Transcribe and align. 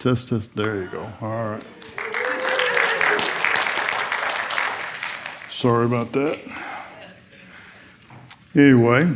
Test, 0.00 0.30
test. 0.30 0.56
There 0.56 0.82
you 0.82 0.88
go. 0.88 1.02
All 1.20 1.50
right. 1.50 1.62
Sorry 5.50 5.84
about 5.84 6.12
that. 6.12 6.38
Anyway, 8.54 9.12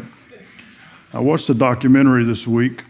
I 1.15 1.21
watched 1.21 1.49
a 1.49 1.55
documentary 1.55 2.25
this 2.25 2.47
week, 2.47 2.85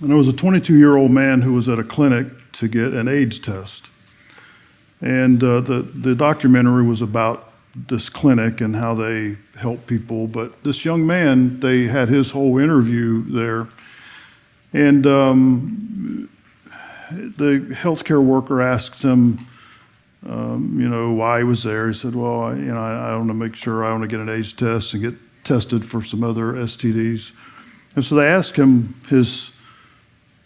and 0.00 0.10
there 0.10 0.16
was 0.16 0.28
a 0.28 0.32
22 0.32 0.78
year 0.78 0.96
old 0.96 1.10
man 1.10 1.40
who 1.40 1.54
was 1.54 1.68
at 1.68 1.80
a 1.80 1.82
clinic 1.82 2.28
to 2.52 2.68
get 2.68 2.92
an 2.92 3.08
AIDS 3.08 3.40
test. 3.40 3.88
And 5.00 5.42
uh, 5.42 5.62
the, 5.62 5.82
the 5.82 6.14
documentary 6.14 6.84
was 6.84 7.02
about 7.02 7.52
this 7.74 8.08
clinic 8.08 8.60
and 8.60 8.76
how 8.76 8.94
they 8.94 9.38
help 9.56 9.88
people. 9.88 10.28
But 10.28 10.62
this 10.62 10.84
young 10.84 11.04
man, 11.04 11.58
they 11.58 11.88
had 11.88 12.08
his 12.08 12.30
whole 12.30 12.58
interview 12.58 13.24
there. 13.24 13.66
And 14.72 15.04
um, 15.04 16.19
the 17.10 17.74
healthcare 17.74 18.22
worker 18.22 18.62
asked 18.62 19.02
him, 19.02 19.46
um, 20.26 20.78
you 20.78 20.88
know, 20.88 21.12
why 21.12 21.38
he 21.38 21.44
was 21.44 21.62
there. 21.62 21.88
He 21.88 21.94
said, 21.94 22.14
well, 22.14 22.42
I, 22.42 22.54
you 22.54 22.66
know, 22.66 22.80
I, 22.80 23.10
I 23.10 23.16
want 23.16 23.28
to 23.28 23.34
make 23.34 23.54
sure 23.54 23.84
I 23.84 23.90
want 23.90 24.02
to 24.02 24.08
get 24.08 24.20
an 24.20 24.28
AIDS 24.28 24.52
test 24.52 24.92
and 24.94 25.02
get 25.02 25.14
tested 25.44 25.84
for 25.84 26.02
some 26.02 26.22
other 26.22 26.52
STDs. 26.52 27.32
And 27.96 28.04
so 28.04 28.14
they 28.14 28.26
asked 28.26 28.56
him 28.56 28.94
his 29.08 29.50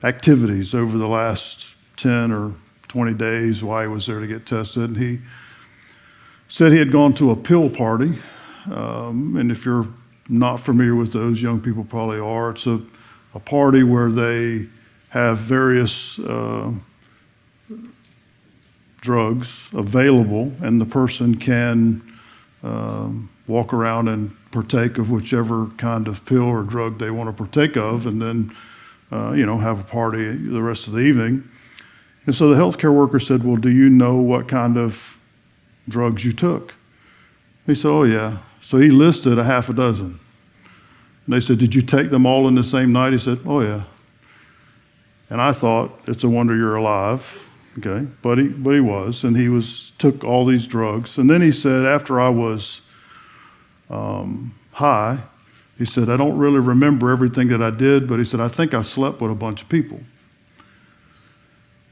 activities 0.03 0.75
over 0.75 0.97
the 0.97 1.09
last 1.09 1.67
10 1.97 2.33
or 2.33 2.55
20 2.89 3.15
days, 3.15 3.63
why 3.63 3.83
he 3.83 3.89
was 3.89 4.07
there 4.07 4.21
to 4.21 4.27
get 4.27 4.47
tested. 4.47 4.91
And 4.91 4.97
he 4.97 5.21
said 6.49 6.73
he 6.73 6.79
had 6.79 6.93
gone 6.93 7.15
to 7.15 7.33
a 7.33 7.37
pill 7.37 7.69
party. 7.69 8.19
Um, 8.71 9.37
and 9.37 9.51
if 9.51 9.65
you're 9.65 9.89
not 10.29 10.59
familiar 10.59 10.95
with 10.95 11.13
those, 11.13 11.43
young 11.43 11.61
people 11.61 11.85
probably 11.85 12.19
are. 12.19 12.51
It's 12.51 12.67
a, 12.67 12.81
a 13.35 13.41
party 13.41 13.83
where 13.83 14.11
they 14.11 14.69
have 15.15 15.39
various 15.39 16.19
uh, 16.19 16.73
drugs 19.01 19.69
available, 19.73 20.53
and 20.61 20.81
the 20.81 20.85
person 20.85 21.37
can 21.37 22.03
um, 22.65 23.31
walk 23.47 23.73
around 23.73 24.09
and 24.09 24.37
partake 24.51 24.99
of 24.99 25.13
whichever 25.13 25.67
kind 25.77 26.09
of 26.09 26.25
pill 26.27 26.43
or 26.43 26.65
drug 26.65 26.99
they 26.99 27.13
want 27.13 27.29
to 27.29 27.33
partake 27.33 27.77
of, 27.77 28.09
and 28.09 28.21
then, 28.21 28.53
uh, 29.13 29.31
you 29.35 29.47
know, 29.47 29.57
have 29.57 29.79
a 29.79 29.85
party 29.85 30.33
the 30.33 30.61
rest 30.61 30.89
of 30.89 30.95
the 30.95 30.99
evening. 30.99 31.49
And 32.27 32.35
so 32.35 32.49
the 32.49 32.57
healthcare 32.57 32.93
worker 32.93 33.21
said, 33.21 33.45
Well, 33.45 33.57
do 33.57 33.71
you 33.71 33.89
know 33.89 34.17
what 34.17 34.49
kind 34.49 34.77
of 34.77 35.17
drugs 35.89 36.25
you 36.25 36.33
took? 36.33 36.75
He 37.67 37.77
said, 37.77 37.89
Oh, 37.89 38.03
yeah. 38.03 38.39
So 38.61 38.79
he 38.79 38.91
listed 38.91 39.39
a 39.39 39.45
half 39.45 39.69
a 39.69 39.75
dozen. 39.75 40.19
And 41.27 41.35
they 41.37 41.41
said, 41.41 41.59
Did 41.59 41.73
you 41.73 41.83
take 41.83 42.11
them 42.11 42.27
all 42.27 42.49
in 42.49 42.57
the 42.57 42.65
same 42.65 42.93
night? 42.93 43.13
He 43.13 43.19
said, 43.21 43.39
Oh, 43.47 43.61
yeah. 43.61 43.85
And 45.31 45.41
I 45.41 45.53
thought, 45.53 46.01
it's 46.07 46.25
a 46.25 46.29
wonder 46.29 46.55
you're 46.55 46.77
alive. 46.77 47.43
Okay. 47.79 48.07
But 48.23 48.39
he, 48.39 48.49
but 48.49 48.71
he 48.71 48.81
was. 48.81 49.25
And 49.25 49.37
he 49.37 49.49
was, 49.49 49.93
took 49.99 50.23
all 50.23 50.47
these 50.47 50.67
drugs. 50.67 51.19
And 51.19 51.29
then 51.29 51.43
he 51.43 51.53
said, 51.53 51.85
after 51.85 52.21
I 52.21 52.29
was 52.29 52.83
um, 53.91 54.55
high, 54.73 55.19
he 55.79 55.85
said, 55.85 56.09
I 56.09 56.17
don't 56.17 56.39
really 56.39 56.61
remember 56.61 57.11
everything 57.11 57.49
that 57.49 57.63
I 57.63 57.71
did, 57.71 58.07
but 58.07 58.19
he 58.19 58.25
said, 58.25 58.41
I 58.41 58.49
think 58.49 58.75
I 58.75 58.83
slept 58.83 59.21
with 59.21 59.31
a 59.31 59.35
bunch 59.35 59.63
of 59.63 59.69
people. 59.69 60.01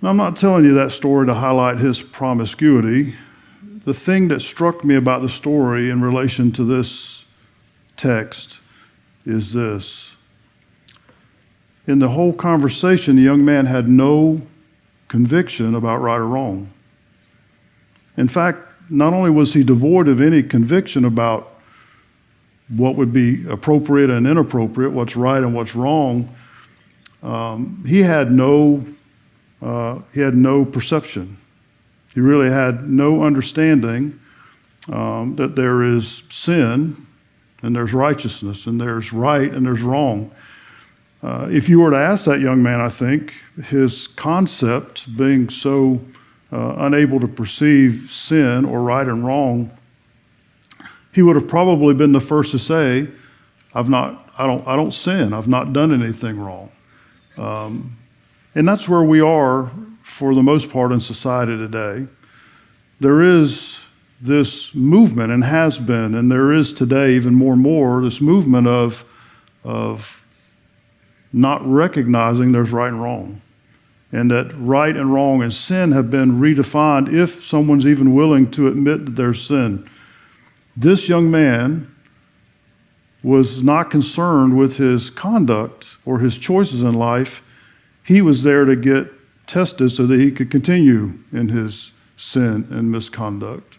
Now, 0.00 0.10
I'm 0.10 0.16
not 0.16 0.36
telling 0.36 0.64
you 0.64 0.74
that 0.74 0.92
story 0.92 1.26
to 1.26 1.34
highlight 1.34 1.78
his 1.78 2.00
promiscuity. 2.00 3.14
The 3.84 3.94
thing 3.94 4.28
that 4.28 4.40
struck 4.40 4.84
me 4.84 4.94
about 4.94 5.22
the 5.22 5.28
story 5.28 5.90
in 5.90 6.02
relation 6.02 6.52
to 6.52 6.64
this 6.64 7.24
text 7.96 8.58
is 9.24 9.52
this 9.52 10.11
in 11.86 11.98
the 11.98 12.08
whole 12.08 12.32
conversation, 12.32 13.16
the 13.16 13.22
young 13.22 13.44
man 13.44 13.66
had 13.66 13.88
no 13.88 14.42
conviction 15.08 15.74
about 15.74 16.00
right 16.00 16.16
or 16.16 16.26
wrong. 16.26 16.72
In 18.16 18.28
fact, 18.28 18.58
not 18.88 19.12
only 19.12 19.30
was 19.30 19.54
he 19.54 19.62
devoid 19.62 20.08
of 20.08 20.20
any 20.20 20.42
conviction 20.42 21.04
about 21.04 21.58
what 22.68 22.94
would 22.96 23.12
be 23.12 23.46
appropriate 23.48 24.10
and 24.10 24.26
inappropriate, 24.26 24.92
what's 24.92 25.16
right 25.16 25.42
and 25.42 25.54
what's 25.54 25.74
wrong, 25.74 26.32
um, 27.22 27.82
he 27.86 28.02
had 28.02 28.30
no 28.30 28.84
uh, 29.60 30.00
he 30.12 30.20
had 30.20 30.34
no 30.34 30.64
perception. 30.64 31.38
He 32.14 32.20
really 32.20 32.50
had 32.50 32.88
no 32.88 33.22
understanding 33.22 34.18
um, 34.90 35.36
that 35.36 35.54
there 35.54 35.82
is 35.84 36.22
sin 36.28 37.06
and 37.62 37.76
there's 37.76 37.94
righteousness 37.94 38.66
and 38.66 38.80
there's 38.80 39.12
right 39.12 39.52
and 39.52 39.64
there's 39.64 39.82
wrong. 39.82 40.32
Uh, 41.22 41.46
if 41.50 41.68
you 41.68 41.78
were 41.78 41.90
to 41.90 41.96
ask 41.96 42.24
that 42.24 42.40
young 42.40 42.62
man, 42.62 42.80
I 42.80 42.88
think, 42.88 43.34
his 43.66 44.08
concept 44.08 45.16
being 45.16 45.48
so 45.48 46.00
uh, 46.52 46.74
unable 46.78 47.20
to 47.20 47.28
perceive 47.28 48.10
sin 48.12 48.64
or 48.64 48.80
right 48.80 49.06
and 49.06 49.24
wrong, 49.24 49.70
he 51.12 51.22
would 51.22 51.36
have 51.36 51.46
probably 51.46 51.94
been 51.94 52.12
the 52.12 52.20
first 52.20 52.50
to 52.52 52.58
say, 52.58 53.06
I've 53.74 53.88
not, 53.88 54.30
I 54.36 54.46
don't, 54.46 54.66
I 54.66 54.74
don't 54.74 54.92
sin. 54.92 55.32
I've 55.32 55.48
not 55.48 55.72
done 55.72 55.92
anything 55.92 56.40
wrong. 56.40 56.70
Um, 57.36 57.96
and 58.54 58.66
that's 58.66 58.88
where 58.88 59.02
we 59.02 59.20
are 59.20 59.70
for 60.02 60.34
the 60.34 60.42
most 60.42 60.70
part 60.70 60.90
in 60.90 61.00
society 61.00 61.56
today. 61.56 62.06
There 63.00 63.22
is 63.22 63.78
this 64.20 64.74
movement 64.74 65.32
and 65.32 65.44
has 65.44 65.78
been, 65.78 66.14
and 66.14 66.30
there 66.30 66.52
is 66.52 66.72
today 66.72 67.14
even 67.14 67.34
more 67.34 67.52
and 67.52 67.62
more, 67.62 68.02
this 68.02 68.20
movement 68.20 68.66
of, 68.66 69.04
of 69.64 70.21
not 71.32 71.66
recognizing 71.66 72.52
there's 72.52 72.72
right 72.72 72.92
and 72.92 73.02
wrong. 73.02 73.42
And 74.10 74.30
that 74.30 74.52
right 74.58 74.94
and 74.94 75.12
wrong 75.12 75.42
and 75.42 75.52
sin 75.52 75.92
have 75.92 76.10
been 76.10 76.38
redefined 76.38 77.12
if 77.12 77.44
someone's 77.44 77.86
even 77.86 78.12
willing 78.12 78.50
to 78.52 78.68
admit 78.68 79.06
that 79.06 79.16
there's 79.16 79.46
sin. 79.46 79.88
This 80.76 81.08
young 81.08 81.30
man 81.30 81.88
was 83.22 83.62
not 83.62 83.90
concerned 83.90 84.56
with 84.56 84.76
his 84.76 85.08
conduct 85.08 85.96
or 86.04 86.18
his 86.18 86.36
choices 86.36 86.82
in 86.82 86.94
life. 86.94 87.42
He 88.04 88.20
was 88.20 88.42
there 88.42 88.64
to 88.64 88.76
get 88.76 89.10
tested 89.46 89.92
so 89.92 90.06
that 90.06 90.18
he 90.18 90.30
could 90.30 90.50
continue 90.50 91.18
in 91.32 91.48
his 91.48 91.92
sin 92.16 92.66
and 92.70 92.90
misconduct. 92.90 93.78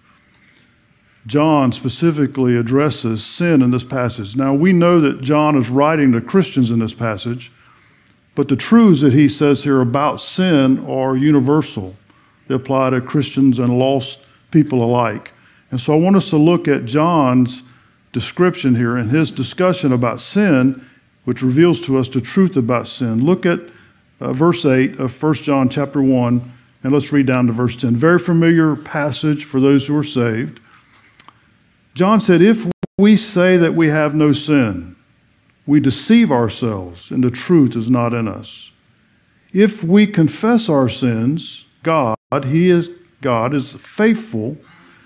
John 1.25 1.71
specifically 1.71 2.57
addresses 2.57 3.23
sin 3.23 3.61
in 3.61 3.71
this 3.71 3.83
passage. 3.83 4.35
Now, 4.35 4.53
we 4.53 4.73
know 4.73 4.99
that 4.99 5.21
John 5.21 5.55
is 5.55 5.69
writing 5.69 6.11
to 6.11 6.21
Christians 6.21 6.69
in 6.69 6.79
this 6.79 6.93
passage, 6.93 7.51
but 8.35 8.49
the 8.49 8.55
truths 8.55 9.01
that 9.01 9.13
he 9.13 9.29
says 9.29 9.63
here 9.63 9.79
about 9.79 10.19
sin 10.19 10.85
are 10.85 11.15
universal. 11.15 11.95
They 12.47 12.55
apply 12.55 12.89
to 12.89 13.01
Christians 13.01 13.59
and 13.59 13.79
lost 13.79 14.19
people 14.51 14.83
alike. 14.83 15.31
And 15.71 15.79
so 15.79 15.93
I 15.93 15.97
want 15.97 16.17
us 16.17 16.29
to 16.31 16.37
look 16.37 16.67
at 16.67 16.85
John's 16.85 17.63
description 18.11 18.75
here 18.75 18.97
and 18.97 19.09
his 19.09 19.31
discussion 19.31 19.93
about 19.93 20.19
sin, 20.19 20.85
which 21.23 21.41
reveals 21.41 21.79
to 21.81 21.97
us 21.97 22.07
the 22.07 22.21
truth 22.21 22.57
about 22.57 22.87
sin. 22.87 23.25
Look 23.25 23.45
at 23.45 23.59
uh, 24.19 24.33
verse 24.33 24.65
8 24.65 24.99
of 24.99 25.23
1 25.23 25.33
John 25.35 25.69
chapter 25.69 26.01
1, 26.01 26.51
and 26.83 26.93
let's 26.93 27.11
read 27.11 27.25
down 27.25 27.47
to 27.47 27.53
verse 27.53 27.75
10. 27.75 27.95
Very 27.95 28.19
familiar 28.19 28.75
passage 28.75 29.45
for 29.45 29.59
those 29.59 29.87
who 29.87 29.97
are 29.97 30.03
saved. 30.03 30.59
John 31.93 32.21
said, 32.21 32.41
If 32.41 32.67
we 32.97 33.15
say 33.15 33.57
that 33.57 33.75
we 33.75 33.89
have 33.89 34.15
no 34.15 34.31
sin, 34.31 34.95
we 35.65 35.79
deceive 35.79 36.31
ourselves, 36.31 37.11
and 37.11 37.23
the 37.23 37.31
truth 37.31 37.75
is 37.75 37.89
not 37.89 38.13
in 38.13 38.27
us. 38.27 38.71
If 39.53 39.83
we 39.83 40.07
confess 40.07 40.67
our 40.67 40.89
sins, 40.89 41.65
God, 41.83 42.17
He 42.45 42.69
is 42.69 42.89
God, 43.21 43.53
is 43.53 43.73
faithful 43.73 44.57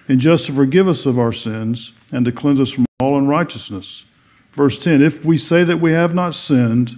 and 0.07 0.19
just 0.19 0.45
to 0.45 0.53
forgive 0.53 0.87
us 0.87 1.05
of 1.05 1.19
our 1.19 1.33
sins 1.33 1.91
and 2.11 2.25
to 2.25 2.31
cleanse 2.31 2.59
us 2.59 2.71
from 2.71 2.85
all 2.99 3.17
unrighteousness. 3.17 4.05
Verse 4.53 4.79
10 4.79 5.01
If 5.01 5.23
we 5.23 5.37
say 5.37 5.63
that 5.63 5.81
we 5.81 5.91
have 5.91 6.15
not 6.15 6.33
sinned, 6.33 6.97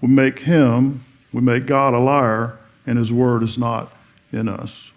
we 0.00 0.08
make 0.08 0.40
Him, 0.40 1.04
we 1.32 1.40
make 1.40 1.66
God 1.66 1.94
a 1.94 1.98
liar, 1.98 2.58
and 2.86 2.98
His 2.98 3.12
word 3.12 3.42
is 3.42 3.56
not 3.56 3.92
in 4.32 4.48
us. 4.48 4.92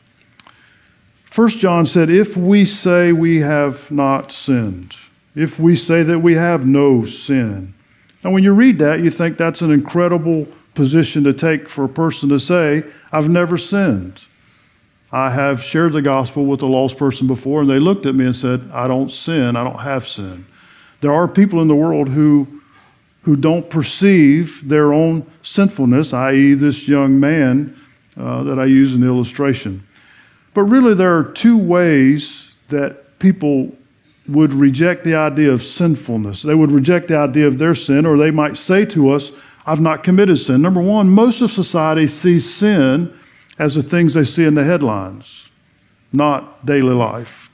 First 1.31 1.59
John 1.59 1.85
said, 1.85 2.09
If 2.09 2.35
we 2.35 2.65
say 2.65 3.13
we 3.13 3.39
have 3.39 3.89
not 3.89 4.33
sinned, 4.33 4.97
if 5.33 5.57
we 5.57 5.77
say 5.77 6.03
that 6.03 6.19
we 6.19 6.35
have 6.35 6.65
no 6.65 7.05
sin. 7.05 7.73
Now, 8.21 8.31
when 8.31 8.43
you 8.43 8.51
read 8.51 8.79
that, 8.79 8.99
you 8.99 9.09
think 9.09 9.37
that's 9.37 9.61
an 9.61 9.71
incredible 9.71 10.45
position 10.75 11.23
to 11.23 11.31
take 11.31 11.69
for 11.69 11.85
a 11.85 11.89
person 11.89 12.27
to 12.29 12.39
say, 12.39 12.83
I've 13.13 13.29
never 13.29 13.57
sinned. 13.57 14.23
I 15.13 15.29
have 15.29 15.63
shared 15.63 15.93
the 15.93 16.01
gospel 16.01 16.45
with 16.45 16.61
a 16.63 16.65
lost 16.65 16.97
person 16.97 17.27
before, 17.27 17.61
and 17.61 17.69
they 17.69 17.79
looked 17.79 18.05
at 18.05 18.13
me 18.13 18.25
and 18.25 18.35
said, 18.35 18.69
I 18.73 18.89
don't 18.89 19.09
sin, 19.09 19.55
I 19.55 19.63
don't 19.63 19.79
have 19.79 20.05
sin. 20.05 20.45
There 20.99 21.13
are 21.13 21.29
people 21.29 21.61
in 21.61 21.69
the 21.69 21.75
world 21.75 22.09
who, 22.09 22.61
who 23.21 23.37
don't 23.37 23.69
perceive 23.69 24.67
their 24.67 24.91
own 24.91 25.25
sinfulness, 25.43 26.11
i.e., 26.11 26.55
this 26.55 26.89
young 26.89 27.21
man 27.21 27.79
uh, 28.17 28.43
that 28.43 28.59
I 28.59 28.65
use 28.65 28.93
in 28.93 28.99
the 28.99 29.07
illustration. 29.07 29.87
But 30.53 30.63
really, 30.63 30.93
there 30.93 31.17
are 31.17 31.23
two 31.23 31.57
ways 31.57 32.49
that 32.69 33.19
people 33.19 33.75
would 34.27 34.53
reject 34.53 35.03
the 35.03 35.15
idea 35.15 35.51
of 35.51 35.63
sinfulness. 35.63 36.41
They 36.41 36.55
would 36.55 36.71
reject 36.71 37.07
the 37.07 37.17
idea 37.17 37.47
of 37.47 37.57
their 37.57 37.75
sin, 37.75 38.05
or 38.05 38.17
they 38.17 38.31
might 38.31 38.57
say 38.57 38.85
to 38.85 39.09
us, 39.09 39.31
I've 39.65 39.81
not 39.81 40.03
committed 40.03 40.39
sin. 40.39 40.61
Number 40.61 40.81
one, 40.81 41.09
most 41.09 41.41
of 41.41 41.51
society 41.51 42.07
sees 42.07 42.51
sin 42.51 43.13
as 43.59 43.75
the 43.75 43.83
things 43.83 44.13
they 44.13 44.23
see 44.23 44.43
in 44.43 44.55
the 44.55 44.63
headlines, 44.63 45.49
not 46.11 46.65
daily 46.65 46.93
life. 46.93 47.49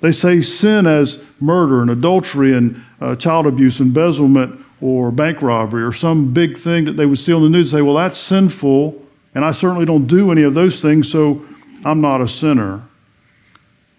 They 0.00 0.12
say 0.12 0.42
sin 0.42 0.86
as 0.86 1.18
murder 1.40 1.80
and 1.80 1.90
adultery 1.90 2.54
and 2.54 2.82
uh, 3.00 3.16
child 3.16 3.46
abuse, 3.46 3.80
embezzlement, 3.80 4.60
or 4.80 5.10
bank 5.10 5.40
robbery, 5.40 5.82
or 5.82 5.92
some 5.92 6.32
big 6.32 6.58
thing 6.58 6.84
that 6.84 6.92
they 6.92 7.06
would 7.06 7.18
see 7.18 7.32
on 7.32 7.42
the 7.42 7.48
news. 7.48 7.72
And 7.72 7.78
say, 7.78 7.82
well, 7.82 7.94
that's 7.94 8.18
sinful, 8.18 9.00
and 9.34 9.44
I 9.44 9.52
certainly 9.52 9.86
don't 9.86 10.06
do 10.06 10.30
any 10.30 10.42
of 10.42 10.54
those 10.54 10.80
things, 10.80 11.10
so 11.10 11.46
I'm 11.84 12.00
not 12.00 12.20
a 12.20 12.28
sinner. 12.28 12.88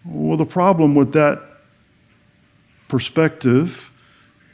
Well, 0.06 0.38
the 0.38 0.46
problem 0.46 0.96
with 0.96 1.14
that 1.14 1.42
perspective 2.88 3.92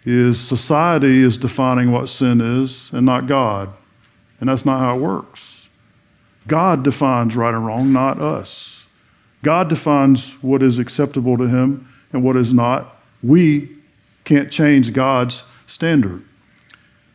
is 0.05 0.39
society 0.39 1.21
is 1.21 1.37
defining 1.37 1.91
what 1.91 2.09
sin 2.09 2.41
is 2.41 2.89
and 2.91 3.05
not 3.05 3.27
God. 3.27 3.69
And 4.39 4.49
that's 4.49 4.65
not 4.65 4.79
how 4.79 4.97
it 4.97 5.01
works. 5.01 5.67
God 6.47 6.83
defines 6.83 7.35
right 7.35 7.53
and 7.53 7.65
wrong, 7.65 7.93
not 7.93 8.19
us. 8.19 8.85
God 9.43 9.69
defines 9.69 10.31
what 10.41 10.61
is 10.61 10.79
acceptable 10.79 11.37
to 11.37 11.47
Him 11.47 11.87
and 12.11 12.23
what 12.23 12.35
is 12.35 12.53
not. 12.53 13.01
We 13.21 13.69
can't 14.25 14.51
change 14.51 14.93
God's 14.93 15.43
standard. 15.67 16.23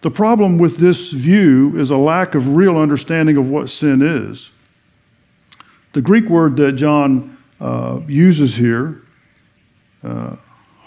The 0.01 0.11
problem 0.11 0.59
with 0.59 0.79
this 0.79 1.11
view 1.11 1.79
is 1.79 1.91
a 1.91 1.97
lack 1.97 2.35
of 2.35 2.55
real 2.55 2.79
understanding 2.79 3.37
of 3.37 3.49
what 3.49 3.69
sin 3.69 4.01
is. 4.01 4.51
The 5.93 6.02
Greek 6.02 6.29
word 6.29 6.56
that 6.58 6.73
John 6.73 7.38
uh, 7.61 8.00
uses 8.06 8.56
here, 8.56 9.02
uh, 10.05 10.37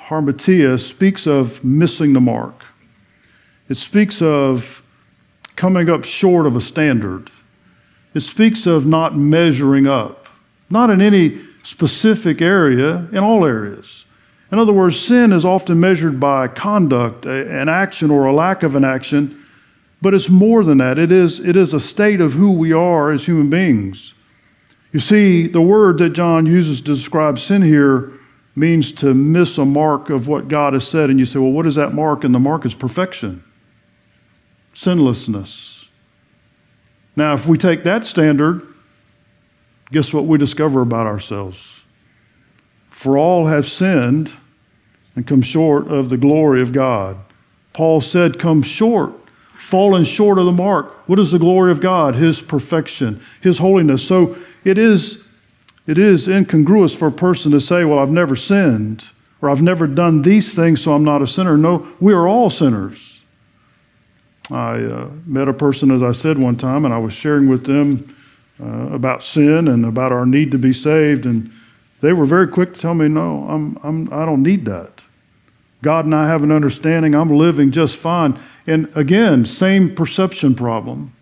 hamartia, 0.07 0.79
speaks 0.79 1.25
of 1.25 1.63
missing 1.63 2.13
the 2.13 2.21
mark. 2.21 2.63
It 3.67 3.77
speaks 3.77 4.21
of 4.21 4.83
coming 5.55 5.89
up 5.89 6.03
short 6.03 6.45
of 6.45 6.55
a 6.55 6.61
standard. 6.61 7.31
It 8.13 8.21
speaks 8.21 8.67
of 8.67 8.85
not 8.85 9.17
measuring 9.17 9.87
up, 9.87 10.27
not 10.69 10.89
in 10.89 11.01
any 11.01 11.39
specific 11.63 12.41
area, 12.41 13.07
in 13.11 13.17
all 13.17 13.45
areas. 13.45 14.05
In 14.51 14.59
other 14.59 14.73
words, 14.73 14.99
sin 14.99 15.31
is 15.31 15.45
often 15.45 15.79
measured 15.79 16.19
by 16.19 16.47
conduct, 16.47 17.25
an 17.25 17.69
action 17.69 18.11
or 18.11 18.25
a 18.25 18.33
lack 18.33 18.63
of 18.63 18.75
an 18.75 18.83
action, 18.83 19.45
but 20.01 20.13
it's 20.13 20.29
more 20.29 20.63
than 20.63 20.79
that. 20.79 20.97
It 20.97 21.11
is, 21.11 21.39
it 21.39 21.55
is 21.55 21.73
a 21.73 21.79
state 21.79 22.19
of 22.19 22.33
who 22.33 22.51
we 22.51 22.73
are 22.73 23.11
as 23.11 23.25
human 23.25 23.49
beings. 23.49 24.13
You 24.91 24.99
see, 24.99 25.47
the 25.47 25.61
word 25.61 25.97
that 25.99 26.09
John 26.09 26.45
uses 26.45 26.81
to 26.81 26.93
describe 26.93 27.39
sin 27.39 27.61
here 27.61 28.11
means 28.55 28.91
to 28.91 29.13
miss 29.13 29.57
a 29.57 29.65
mark 29.65 30.09
of 30.09 30.27
what 30.27 30.47
God 30.47 30.73
has 30.73 30.87
said. 30.87 31.09
And 31.09 31.19
you 31.19 31.25
say, 31.25 31.39
well, 31.39 31.51
what 31.51 31.65
is 31.65 31.75
that 31.75 31.93
mark? 31.93 32.23
And 32.23 32.35
the 32.35 32.39
mark 32.39 32.65
is 32.65 32.75
perfection, 32.75 33.43
sinlessness. 34.73 35.85
Now, 37.15 37.33
if 37.33 37.47
we 37.47 37.57
take 37.57 37.83
that 37.83 38.05
standard, 38.05 38.67
guess 39.91 40.13
what 40.13 40.25
we 40.25 40.37
discover 40.37 40.81
about 40.81 41.07
ourselves? 41.07 41.81
For 42.89 43.17
all 43.17 43.47
have 43.47 43.67
sinned 43.67 44.31
and 45.15 45.25
come 45.25 45.41
short 45.41 45.87
of 45.87 46.09
the 46.09 46.17
glory 46.17 46.61
of 46.61 46.71
God. 46.73 47.17
Paul 47.73 48.01
said, 48.01 48.39
Come 48.39 48.61
short 48.61 49.13
fallen 49.71 50.03
short 50.03 50.37
of 50.37 50.45
the 50.45 50.51
mark. 50.51 51.07
What 51.07 51.17
is 51.17 51.31
the 51.31 51.39
glory 51.39 51.71
of 51.71 51.79
God? 51.79 52.15
His 52.15 52.41
perfection, 52.41 53.21
His 53.41 53.57
holiness. 53.57 54.05
So 54.05 54.35
it 54.65 54.77
is, 54.77 55.23
it 55.87 55.97
is 55.97 56.27
incongruous 56.27 56.93
for 56.93 57.07
a 57.07 57.11
person 57.11 57.51
to 57.53 57.61
say, 57.61 57.85
Well, 57.85 57.97
I've 57.97 58.11
never 58.11 58.35
sinned, 58.35 59.05
or 59.41 59.49
I've 59.49 59.61
never 59.61 59.87
done 59.87 60.21
these 60.21 60.53
things, 60.53 60.81
so 60.81 60.93
I'm 60.93 61.05
not 61.05 61.21
a 61.21 61.27
sinner. 61.27 61.57
No, 61.57 61.87
we 62.01 62.13
are 62.13 62.27
all 62.27 62.49
sinners. 62.49 63.21
I 64.51 64.83
uh, 64.83 65.09
met 65.25 65.47
a 65.47 65.53
person, 65.53 65.89
as 65.89 66.03
I 66.03 66.11
said 66.11 66.37
one 66.37 66.57
time, 66.57 66.83
and 66.83 66.93
I 66.93 66.97
was 66.97 67.13
sharing 67.13 67.47
with 67.47 67.65
them 67.65 68.13
uh, 68.61 68.93
about 68.93 69.23
sin 69.23 69.69
and 69.69 69.85
about 69.85 70.11
our 70.11 70.25
need 70.25 70.51
to 70.51 70.57
be 70.57 70.73
saved, 70.73 71.25
and 71.25 71.49
they 72.01 72.11
were 72.11 72.25
very 72.25 72.47
quick 72.47 72.73
to 72.73 72.79
tell 72.79 72.93
me, 72.93 73.07
No, 73.07 73.47
I'm, 73.47 73.79
I'm, 73.83 74.13
I 74.13 74.25
don't 74.25 74.43
need 74.43 74.65
that. 74.65 75.01
God 75.81 76.05
and 76.05 76.13
I 76.13 76.27
have 76.27 76.43
an 76.43 76.51
understanding. 76.51 77.15
I'm 77.15 77.35
living 77.35 77.71
just 77.71 77.95
fine. 77.95 78.39
And 78.67 78.91
again, 78.95 79.45
same 79.45 79.95
perception 79.95 80.55
problem. 80.55 81.13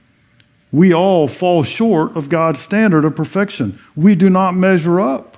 We 0.72 0.94
all 0.94 1.28
fall 1.28 1.64
short 1.64 2.16
of 2.16 2.30
God's 2.30 2.60
standard 2.60 3.06
of 3.06 3.16
perfection. 3.16 3.80
We 3.96 4.16
do 4.16 4.30
not 4.30 4.56
measure 4.56 5.00
up. 5.00 5.38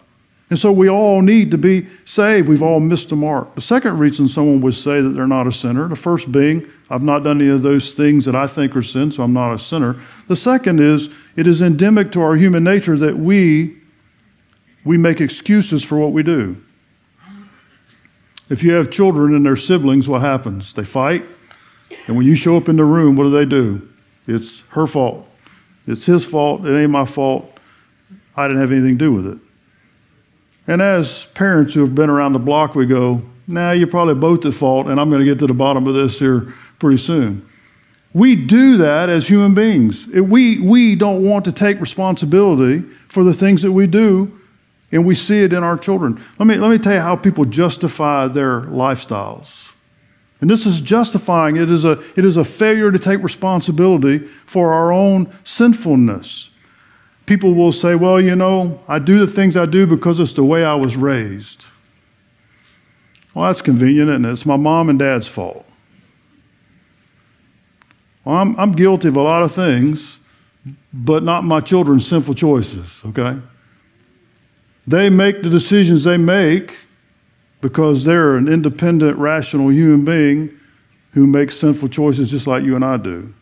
And 0.49 0.59
so 0.59 0.69
we 0.69 0.89
all 0.89 1.21
need 1.21 1.49
to 1.51 1.57
be 1.57 1.87
saved. 2.03 2.49
We've 2.49 2.61
all 2.61 2.81
missed 2.81 3.07
the 3.07 3.15
mark. 3.15 3.55
The 3.55 3.61
second 3.61 3.99
reason 3.99 4.27
someone 4.27 4.59
would 4.61 4.73
say 4.73 4.99
that 4.99 5.09
they're 5.09 5.25
not 5.25 5.47
a 5.47 5.51
sinner, 5.51 5.87
the 5.87 5.95
first 5.95 6.29
being, 6.29 6.67
I've 6.89 7.03
not 7.03 7.23
done 7.23 7.39
any 7.39 7.49
of 7.49 7.61
those 7.61 7.93
things 7.93 8.25
that 8.25 8.35
I 8.35 8.47
think 8.47 8.75
are 8.75 8.83
sin, 8.83 9.13
so 9.13 9.23
I'm 9.23 9.31
not 9.31 9.53
a 9.53 9.59
sinner. 9.59 9.95
The 10.27 10.35
second 10.35 10.81
is, 10.81 11.07
it 11.37 11.47
is 11.47 11.61
endemic 11.61 12.11
to 12.11 12.21
our 12.21 12.35
human 12.35 12.65
nature 12.65 12.97
that 12.97 13.15
we, 13.15 13.77
we 14.83 14.97
make 14.97 15.21
excuses 15.21 15.83
for 15.83 15.97
what 15.97 16.11
we 16.11 16.21
do. 16.21 16.61
If 18.51 18.63
you 18.63 18.73
have 18.73 18.91
children 18.91 19.33
and 19.33 19.45
their 19.45 19.55
siblings, 19.55 20.09
what 20.09 20.19
happens? 20.19 20.73
They 20.73 20.83
fight, 20.83 21.23
and 22.07 22.17
when 22.17 22.25
you 22.25 22.35
show 22.35 22.57
up 22.57 22.67
in 22.67 22.75
the 22.75 22.83
room, 22.83 23.15
what 23.15 23.23
do 23.23 23.31
they 23.31 23.45
do? 23.45 23.87
It's 24.27 24.59
her 24.71 24.85
fault. 24.85 25.25
It's 25.87 26.03
his 26.03 26.25
fault. 26.25 26.65
It 26.65 26.77
ain't 26.77 26.91
my 26.91 27.05
fault. 27.05 27.49
I 28.35 28.49
didn't 28.49 28.59
have 28.59 28.73
anything 28.73 28.97
to 28.97 29.05
do 29.05 29.13
with 29.13 29.25
it. 29.25 29.37
And 30.67 30.81
as 30.81 31.27
parents 31.33 31.73
who 31.73 31.79
have 31.79 31.95
been 31.95 32.09
around 32.09 32.33
the 32.33 32.39
block, 32.39 32.75
we 32.75 32.85
go, 32.85 33.21
nah, 33.47 33.71
you're 33.71 33.87
probably 33.87 34.15
both 34.15 34.45
at 34.45 34.53
fault, 34.53 34.87
and 34.87 34.99
I'm 34.99 35.09
going 35.09 35.21
to 35.21 35.25
get 35.25 35.39
to 35.39 35.47
the 35.47 35.53
bottom 35.53 35.87
of 35.87 35.93
this 35.93 36.19
here 36.19 36.53
pretty 36.77 37.01
soon. 37.01 37.47
We 38.13 38.35
do 38.35 38.75
that 38.79 39.07
as 39.07 39.29
human 39.29 39.55
beings. 39.55 40.07
We, 40.07 40.59
we 40.59 40.95
don't 40.95 41.23
want 41.23 41.45
to 41.45 41.53
take 41.53 41.79
responsibility 41.79 42.81
for 43.07 43.23
the 43.23 43.33
things 43.33 43.61
that 43.61 43.71
we 43.71 43.87
do 43.87 44.40
and 44.91 45.05
we 45.05 45.15
see 45.15 45.43
it 45.43 45.53
in 45.53 45.63
our 45.63 45.77
children. 45.77 46.21
Let 46.37 46.47
me, 46.47 46.55
let 46.55 46.69
me 46.69 46.77
tell 46.77 46.93
you 46.93 46.99
how 46.99 47.15
people 47.15 47.45
justify 47.45 48.27
their 48.27 48.61
lifestyles. 48.61 49.71
And 50.41 50.49
this 50.49 50.65
is 50.65 50.81
justifying 50.81 51.55
it 51.55 51.69
is, 51.69 51.85
a, 51.85 52.01
it 52.15 52.25
is 52.25 52.35
a 52.35 52.43
failure 52.43 52.91
to 52.91 52.99
take 52.99 53.21
responsibility 53.23 54.19
for 54.45 54.73
our 54.73 54.91
own 54.91 55.31
sinfulness. 55.43 56.49
People 57.27 57.53
will 57.53 57.71
say, 57.71 57.95
well, 57.95 58.19
you 58.19 58.35
know, 58.35 58.81
I 58.87 58.99
do 58.99 59.19
the 59.23 59.31
things 59.31 59.55
I 59.55 59.65
do 59.65 59.85
because 59.85 60.19
it's 60.19 60.33
the 60.33 60.43
way 60.43 60.65
I 60.65 60.73
was 60.73 60.97
raised. 60.97 61.65
Well, 63.33 63.45
that's 63.45 63.61
convenient, 63.61 64.09
isn't 64.09 64.25
it? 64.25 64.31
It's 64.31 64.45
my 64.45 64.57
mom 64.57 64.89
and 64.89 64.99
dad's 64.99 65.27
fault. 65.27 65.65
Well, 68.25 68.35
I'm, 68.35 68.59
I'm 68.59 68.71
guilty 68.73 69.07
of 69.07 69.15
a 69.15 69.21
lot 69.21 69.43
of 69.43 69.51
things, 69.51 70.17
but 70.91 71.23
not 71.23 71.43
my 71.43 71.61
children's 71.61 72.07
sinful 72.07 72.33
choices, 72.33 73.01
okay? 73.05 73.39
They 74.87 75.09
make 75.09 75.43
the 75.43 75.49
decisions 75.49 76.03
they 76.03 76.17
make 76.17 76.77
because 77.61 78.03
they're 78.03 78.35
an 78.35 78.47
independent, 78.47 79.17
rational 79.17 79.71
human 79.71 80.03
being 80.03 80.57
who 81.13 81.27
makes 81.27 81.57
sinful 81.57 81.89
choices 81.89 82.31
just 82.31 82.47
like 82.47 82.63
you 82.63 82.75
and 82.75 82.83
I 82.83 82.97
do. 82.97 83.33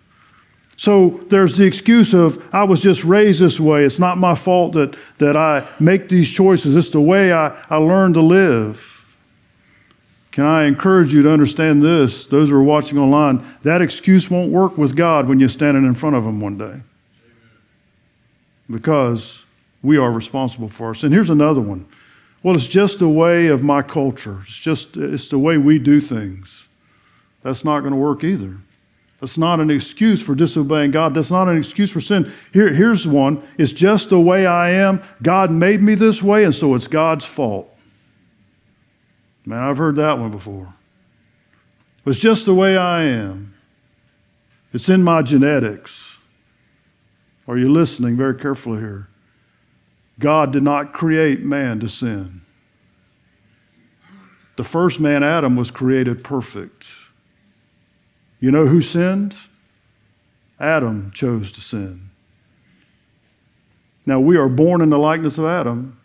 So 0.75 1.19
there's 1.27 1.57
the 1.57 1.65
excuse 1.65 2.13
of, 2.13 2.41
I 2.53 2.63
was 2.63 2.79
just 2.79 3.03
raised 3.03 3.41
this 3.41 3.59
way. 3.59 3.83
It's 3.83 3.99
not 3.99 4.17
my 4.17 4.33
fault 4.33 4.73
that, 4.73 4.95
that 5.17 5.35
I 5.35 5.67
make 5.79 6.07
these 6.07 6.29
choices. 6.29 6.75
It's 6.75 6.89
the 6.89 7.01
way 7.01 7.33
I, 7.33 7.47
I 7.69 7.75
learned 7.75 8.13
to 8.13 8.21
live. 8.21 8.95
Can 10.31 10.45
I 10.45 10.63
encourage 10.65 11.13
you 11.13 11.21
to 11.23 11.31
understand 11.31 11.83
this? 11.83 12.27
Those 12.27 12.49
who 12.49 12.55
are 12.55 12.63
watching 12.63 12.97
online, 12.97 13.45
that 13.63 13.81
excuse 13.81 14.29
won't 14.29 14.51
work 14.51 14.77
with 14.77 14.95
God 14.95 15.27
when 15.27 15.37
you're 15.37 15.49
standing 15.49 15.85
in 15.85 15.95
front 15.95 16.15
of 16.15 16.23
Him 16.23 16.39
one 16.39 16.57
day. 16.57 16.79
Because 18.69 19.38
we 19.81 19.97
are 19.97 20.11
responsible 20.11 20.69
for 20.69 20.91
us. 20.91 21.03
And 21.03 21.13
Here's 21.13 21.29
another 21.29 21.61
one. 21.61 21.87
Well, 22.41 22.55
it's 22.55 22.67
just 22.67 23.01
a 23.01 23.07
way 23.07 23.47
of 23.47 23.63
my 23.63 23.81
culture. 23.81 24.43
It's 24.47 24.57
just 24.57 24.95
it's 24.95 25.27
the 25.27 25.39
way 25.39 25.57
we 25.57 25.77
do 25.77 25.99
things. 25.99 26.67
That's 27.43 27.65
not 27.65 27.81
going 27.81 27.93
to 27.93 27.99
work 27.99 28.23
either. 28.23 28.57
That's 29.19 29.37
not 29.37 29.59
an 29.59 29.69
excuse 29.69 30.21
for 30.21 30.33
disobeying 30.33 30.91
God. 30.91 31.13
That's 31.13 31.31
not 31.31 31.49
an 31.49 31.57
excuse 31.57 31.89
for 31.91 31.99
sin. 31.99 32.31
Here, 32.53 32.73
here's 32.73 33.05
one. 33.05 33.45
It's 33.57 33.73
just 33.73 34.09
the 34.09 34.19
way 34.19 34.45
I 34.45 34.69
am. 34.69 35.01
God 35.21 35.51
made 35.51 35.81
me 35.81 35.95
this 35.95 36.23
way, 36.23 36.45
and 36.45 36.55
so 36.55 36.73
it's 36.75 36.87
God's 36.87 37.25
fault. 37.25 37.75
Man, 39.45 39.59
I've 39.59 39.77
heard 39.77 39.97
that 39.97 40.17
one 40.17 40.31
before. 40.31 40.73
It's 42.05 42.19
just 42.19 42.45
the 42.45 42.53
way 42.53 42.77
I 42.77 43.03
am. 43.03 43.53
It's 44.73 44.87
in 44.87 45.03
my 45.03 45.21
genetics. 45.21 46.17
Are 47.47 47.57
you 47.57 47.69
listening 47.69 48.15
very 48.15 48.35
carefully 48.35 48.79
here? 48.79 49.08
God 50.19 50.51
did 50.51 50.63
not 50.63 50.93
create 50.93 51.41
man 51.41 51.79
to 51.79 51.87
sin. 51.87 52.41
The 54.57 54.63
first 54.65 54.99
man, 54.99 55.23
Adam, 55.23 55.55
was 55.55 55.71
created 55.71 56.23
perfect. 56.23 56.87
You 58.41 58.51
know 58.51 58.65
who 58.65 58.81
sinned? 58.81 59.35
Adam 60.59 61.11
chose 61.11 61.51
to 61.53 61.61
sin. 61.61 62.09
Now, 64.05 64.19
we 64.19 64.35
are 64.35 64.49
born 64.49 64.81
in 64.81 64.89
the 64.89 64.99
likeness 64.99 65.37
of 65.37 65.45
Adam, 65.45 65.99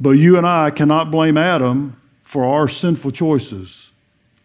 but 0.00 0.10
you 0.10 0.36
and 0.36 0.46
I 0.46 0.70
cannot 0.70 1.12
blame 1.12 1.36
Adam 1.36 2.00
for 2.24 2.44
our 2.44 2.66
sinful 2.66 3.12
choices. 3.12 3.90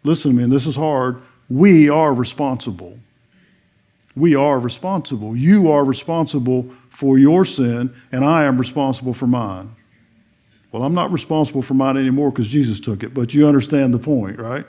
Listen 0.04 0.30
to 0.30 0.36
me, 0.36 0.44
and 0.44 0.52
this 0.52 0.66
is 0.66 0.76
hard. 0.76 1.20
We 1.48 1.88
are 1.88 2.14
responsible. 2.14 2.98
We 4.14 4.34
are 4.34 4.58
responsible. 4.58 5.36
You 5.36 5.70
are 5.70 5.84
responsible 5.84 6.70
for 6.96 7.18
your 7.18 7.44
sin, 7.44 7.94
and 8.10 8.24
I 8.24 8.44
am 8.44 8.56
responsible 8.56 9.12
for 9.12 9.26
mine. 9.26 9.76
Well, 10.72 10.82
I'm 10.82 10.94
not 10.94 11.12
responsible 11.12 11.60
for 11.60 11.74
mine 11.74 11.98
anymore 11.98 12.30
because 12.30 12.48
Jesus 12.48 12.80
took 12.80 13.02
it, 13.02 13.12
but 13.12 13.34
you 13.34 13.46
understand 13.46 13.92
the 13.92 13.98
point, 13.98 14.38
right? 14.38 14.64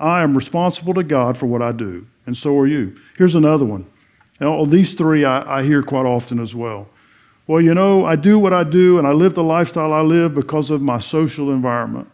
I 0.00 0.22
am 0.22 0.36
responsible 0.36 0.94
to 0.94 1.04
God 1.04 1.38
for 1.38 1.46
what 1.46 1.62
I 1.62 1.70
do, 1.70 2.04
and 2.26 2.36
so 2.36 2.58
are 2.58 2.66
you. 2.66 2.98
Here's 3.16 3.36
another 3.36 3.64
one. 3.64 3.88
Now, 4.40 4.64
these 4.64 4.94
three 4.94 5.24
I, 5.24 5.58
I 5.58 5.62
hear 5.62 5.80
quite 5.80 6.06
often 6.06 6.40
as 6.40 6.56
well. 6.56 6.88
Well, 7.46 7.60
you 7.60 7.72
know, 7.72 8.04
I 8.04 8.16
do 8.16 8.40
what 8.40 8.52
I 8.52 8.64
do 8.64 8.98
and 8.98 9.06
I 9.06 9.12
live 9.12 9.36
the 9.36 9.44
lifestyle 9.44 9.92
I 9.92 10.00
live 10.00 10.34
because 10.34 10.72
of 10.72 10.82
my 10.82 10.98
social 10.98 11.52
environment. 11.52 12.10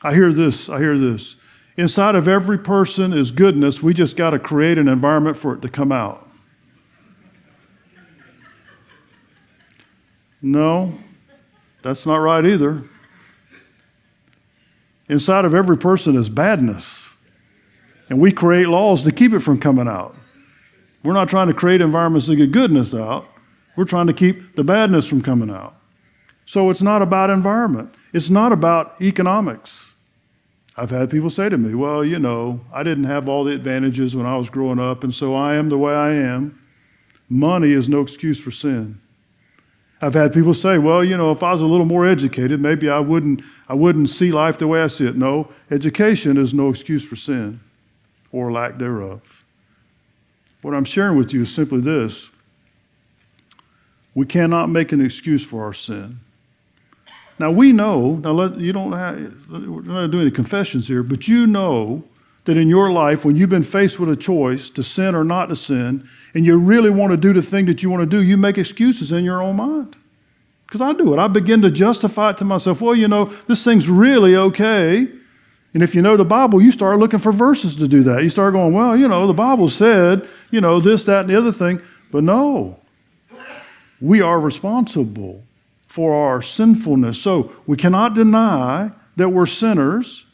I 0.00 0.14
hear 0.14 0.32
this, 0.32 0.68
I 0.68 0.78
hear 0.78 0.96
this. 0.96 1.34
Inside 1.76 2.14
of 2.14 2.28
every 2.28 2.58
person 2.58 3.12
is 3.12 3.32
goodness. 3.32 3.82
We 3.82 3.94
just 3.94 4.16
got 4.16 4.30
to 4.30 4.38
create 4.38 4.78
an 4.78 4.86
environment 4.86 5.36
for 5.36 5.54
it 5.54 5.62
to 5.62 5.68
come 5.68 5.90
out. 5.90 6.29
No, 10.42 10.94
that's 11.82 12.06
not 12.06 12.16
right 12.16 12.44
either. 12.44 12.82
Inside 15.08 15.44
of 15.44 15.54
every 15.54 15.76
person 15.76 16.16
is 16.16 16.28
badness. 16.28 17.08
And 18.08 18.20
we 18.20 18.32
create 18.32 18.68
laws 18.68 19.02
to 19.04 19.12
keep 19.12 19.32
it 19.32 19.40
from 19.40 19.58
coming 19.58 19.88
out. 19.88 20.14
We're 21.02 21.14
not 21.14 21.28
trying 21.28 21.48
to 21.48 21.54
create 21.54 21.80
environments 21.80 22.26
to 22.26 22.36
get 22.36 22.52
goodness 22.52 22.94
out. 22.94 23.26
We're 23.76 23.84
trying 23.84 24.08
to 24.08 24.12
keep 24.12 24.56
the 24.56 24.64
badness 24.64 25.06
from 25.06 25.22
coming 25.22 25.50
out. 25.50 25.76
So 26.44 26.70
it's 26.70 26.82
not 26.82 27.02
about 27.02 27.30
environment. 27.30 27.94
It's 28.12 28.30
not 28.30 28.52
about 28.52 29.00
economics. 29.00 29.90
I've 30.76 30.90
had 30.90 31.10
people 31.10 31.30
say 31.30 31.48
to 31.48 31.58
me, 31.58 31.74
well, 31.74 32.04
you 32.04 32.18
know, 32.18 32.60
I 32.72 32.82
didn't 32.82 33.04
have 33.04 33.28
all 33.28 33.44
the 33.44 33.52
advantages 33.52 34.16
when 34.16 34.26
I 34.26 34.36
was 34.36 34.50
growing 34.50 34.78
up, 34.78 35.04
and 35.04 35.14
so 35.14 35.34
I 35.34 35.54
am 35.54 35.68
the 35.68 35.78
way 35.78 35.94
I 35.94 36.10
am. 36.10 36.60
Money 37.28 37.72
is 37.72 37.88
no 37.88 38.00
excuse 38.00 38.40
for 38.40 38.50
sin. 38.50 39.00
I've 40.02 40.14
had 40.14 40.32
people 40.32 40.54
say, 40.54 40.78
well, 40.78 41.04
you 41.04 41.16
know, 41.16 41.30
if 41.30 41.42
I 41.42 41.52
was 41.52 41.60
a 41.60 41.66
little 41.66 41.84
more 41.84 42.06
educated, 42.06 42.60
maybe 42.60 42.88
I 42.88 43.00
wouldn't, 43.00 43.42
I 43.68 43.74
wouldn't 43.74 44.08
see 44.08 44.32
life 44.32 44.56
the 44.56 44.66
way 44.66 44.82
I 44.82 44.86
see 44.86 45.06
it. 45.06 45.16
No, 45.16 45.50
education 45.70 46.38
is 46.38 46.54
no 46.54 46.70
excuse 46.70 47.04
for 47.04 47.16
sin 47.16 47.60
or 48.32 48.50
lack 48.50 48.78
thereof. 48.78 49.20
What 50.62 50.74
I'm 50.74 50.84
sharing 50.84 51.16
with 51.16 51.32
you 51.32 51.42
is 51.42 51.54
simply 51.54 51.80
this 51.80 52.28
we 54.14 54.26
cannot 54.26 54.68
make 54.68 54.90
an 54.92 55.04
excuse 55.04 55.44
for 55.44 55.64
our 55.64 55.72
sin. 55.72 56.18
Now, 57.38 57.50
we 57.50 57.72
know, 57.72 58.16
now 58.16 58.32
let, 58.32 58.58
you 58.58 58.72
don't 58.72 58.92
have, 58.92 59.34
we're 59.48 59.82
not 59.82 60.10
doing 60.10 60.22
any 60.22 60.30
confessions 60.30 60.88
here, 60.88 61.02
but 61.02 61.28
you 61.28 61.46
know 61.46 62.04
that 62.44 62.56
in 62.56 62.68
your 62.68 62.90
life, 62.90 63.24
when 63.24 63.36
you've 63.36 63.50
been 63.50 63.62
faced 63.62 63.98
with 63.98 64.08
a 64.08 64.16
choice 64.16 64.70
to 64.70 64.82
sin 64.82 65.14
or 65.14 65.24
not 65.24 65.46
to 65.46 65.56
sin, 65.56 66.08
and 66.34 66.46
you 66.46 66.56
really 66.56 66.90
want 66.90 67.10
to 67.10 67.16
do 67.16 67.32
the 67.32 67.42
thing 67.42 67.66
that 67.66 67.82
you 67.82 67.90
want 67.90 68.02
to 68.02 68.06
do, 68.06 68.22
you 68.22 68.36
make 68.36 68.58
excuses 68.58 69.12
in 69.12 69.24
your 69.24 69.42
own 69.42 69.56
mind. 69.56 69.96
Because 70.66 70.80
I 70.80 70.92
do 70.92 71.12
it. 71.12 71.18
I 71.18 71.28
begin 71.28 71.62
to 71.62 71.70
justify 71.70 72.30
it 72.30 72.38
to 72.38 72.44
myself. 72.44 72.80
Well, 72.80 72.94
you 72.94 73.08
know, 73.08 73.26
this 73.46 73.64
thing's 73.64 73.88
really 73.88 74.36
okay. 74.36 75.08
And 75.74 75.82
if 75.82 75.94
you 75.94 76.02
know 76.02 76.16
the 76.16 76.24
Bible, 76.24 76.62
you 76.62 76.72
start 76.72 76.98
looking 76.98 77.18
for 77.18 77.32
verses 77.32 77.76
to 77.76 77.88
do 77.88 78.02
that. 78.04 78.22
You 78.22 78.30
start 78.30 78.54
going, 78.54 78.72
well, 78.72 78.96
you 78.96 79.08
know, 79.08 79.26
the 79.26 79.34
Bible 79.34 79.68
said, 79.68 80.28
you 80.50 80.60
know, 80.60 80.80
this, 80.80 81.04
that, 81.04 81.22
and 81.22 81.30
the 81.30 81.36
other 81.36 81.52
thing. 81.52 81.80
But 82.10 82.24
no, 82.24 82.80
we 84.00 84.20
are 84.20 84.40
responsible 84.40 85.42
for 85.86 86.14
our 86.14 86.40
sinfulness. 86.40 87.20
So 87.20 87.52
we 87.66 87.76
cannot 87.76 88.14
deny 88.14 88.92
that 89.16 89.28
we're 89.28 89.46
sinners 89.46 90.24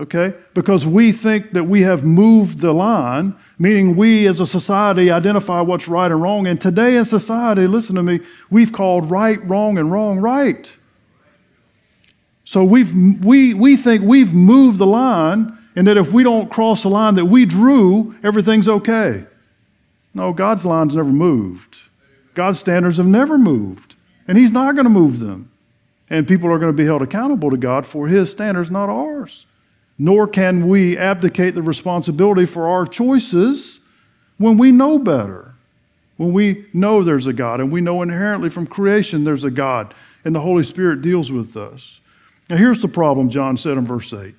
okay? 0.00 0.34
Because 0.54 0.86
we 0.86 1.12
think 1.12 1.52
that 1.52 1.64
we 1.64 1.82
have 1.82 2.02
moved 2.02 2.58
the 2.58 2.72
line, 2.72 3.36
meaning 3.58 3.96
we 3.96 4.26
as 4.26 4.40
a 4.40 4.46
society 4.46 5.10
identify 5.10 5.60
what's 5.60 5.86
right 5.88 6.10
and 6.10 6.22
wrong. 6.22 6.46
And 6.46 6.60
today 6.60 6.96
in 6.96 7.04
society, 7.04 7.66
listen 7.66 7.96
to 7.96 8.02
me, 8.02 8.20
we've 8.50 8.72
called 8.72 9.10
right 9.10 9.46
wrong 9.46 9.78
and 9.78 9.92
wrong 9.92 10.18
right. 10.18 10.72
So 12.44 12.64
we've, 12.64 12.92
we, 13.22 13.54
we 13.54 13.76
think 13.76 14.02
we've 14.02 14.32
moved 14.32 14.78
the 14.78 14.86
line, 14.86 15.56
and 15.76 15.86
that 15.86 15.98
if 15.98 16.12
we 16.12 16.24
don't 16.24 16.50
cross 16.50 16.82
the 16.82 16.88
line 16.88 17.14
that 17.14 17.26
we 17.26 17.44
drew, 17.44 18.16
everything's 18.24 18.68
okay. 18.68 19.26
No, 20.14 20.32
God's 20.32 20.64
line's 20.64 20.96
never 20.96 21.12
moved. 21.12 21.78
God's 22.34 22.58
standards 22.58 22.96
have 22.96 23.06
never 23.06 23.38
moved, 23.38 23.94
and 24.26 24.38
He's 24.38 24.50
not 24.50 24.74
going 24.74 24.84
to 24.84 24.90
move 24.90 25.20
them. 25.20 25.52
And 26.08 26.26
people 26.26 26.50
are 26.50 26.58
going 26.58 26.72
to 26.72 26.76
be 26.76 26.86
held 26.86 27.02
accountable 27.02 27.50
to 27.50 27.56
God 27.56 27.86
for 27.86 28.08
His 28.08 28.30
standards, 28.30 28.70
not 28.70 28.88
ours 28.88 29.46
nor 30.00 30.26
can 30.26 30.66
we 30.66 30.96
abdicate 30.96 31.52
the 31.52 31.60
responsibility 31.60 32.46
for 32.46 32.66
our 32.66 32.86
choices 32.86 33.80
when 34.38 34.56
we 34.56 34.72
know 34.72 34.98
better. 34.98 35.52
When 36.16 36.32
we 36.32 36.64
know 36.72 37.02
there's 37.02 37.26
a 37.26 37.34
God 37.34 37.60
and 37.60 37.70
we 37.70 37.82
know 37.82 38.00
inherently 38.00 38.48
from 38.48 38.66
creation 38.66 39.24
there's 39.24 39.44
a 39.44 39.50
God 39.50 39.92
and 40.24 40.34
the 40.34 40.40
Holy 40.40 40.64
Spirit 40.64 41.02
deals 41.02 41.30
with 41.30 41.54
us. 41.54 42.00
Now, 42.48 42.56
here's 42.56 42.80
the 42.80 42.88
problem, 42.88 43.28
John 43.28 43.58
said 43.58 43.76
in 43.76 43.86
verse 43.86 44.10
8. 44.10 44.34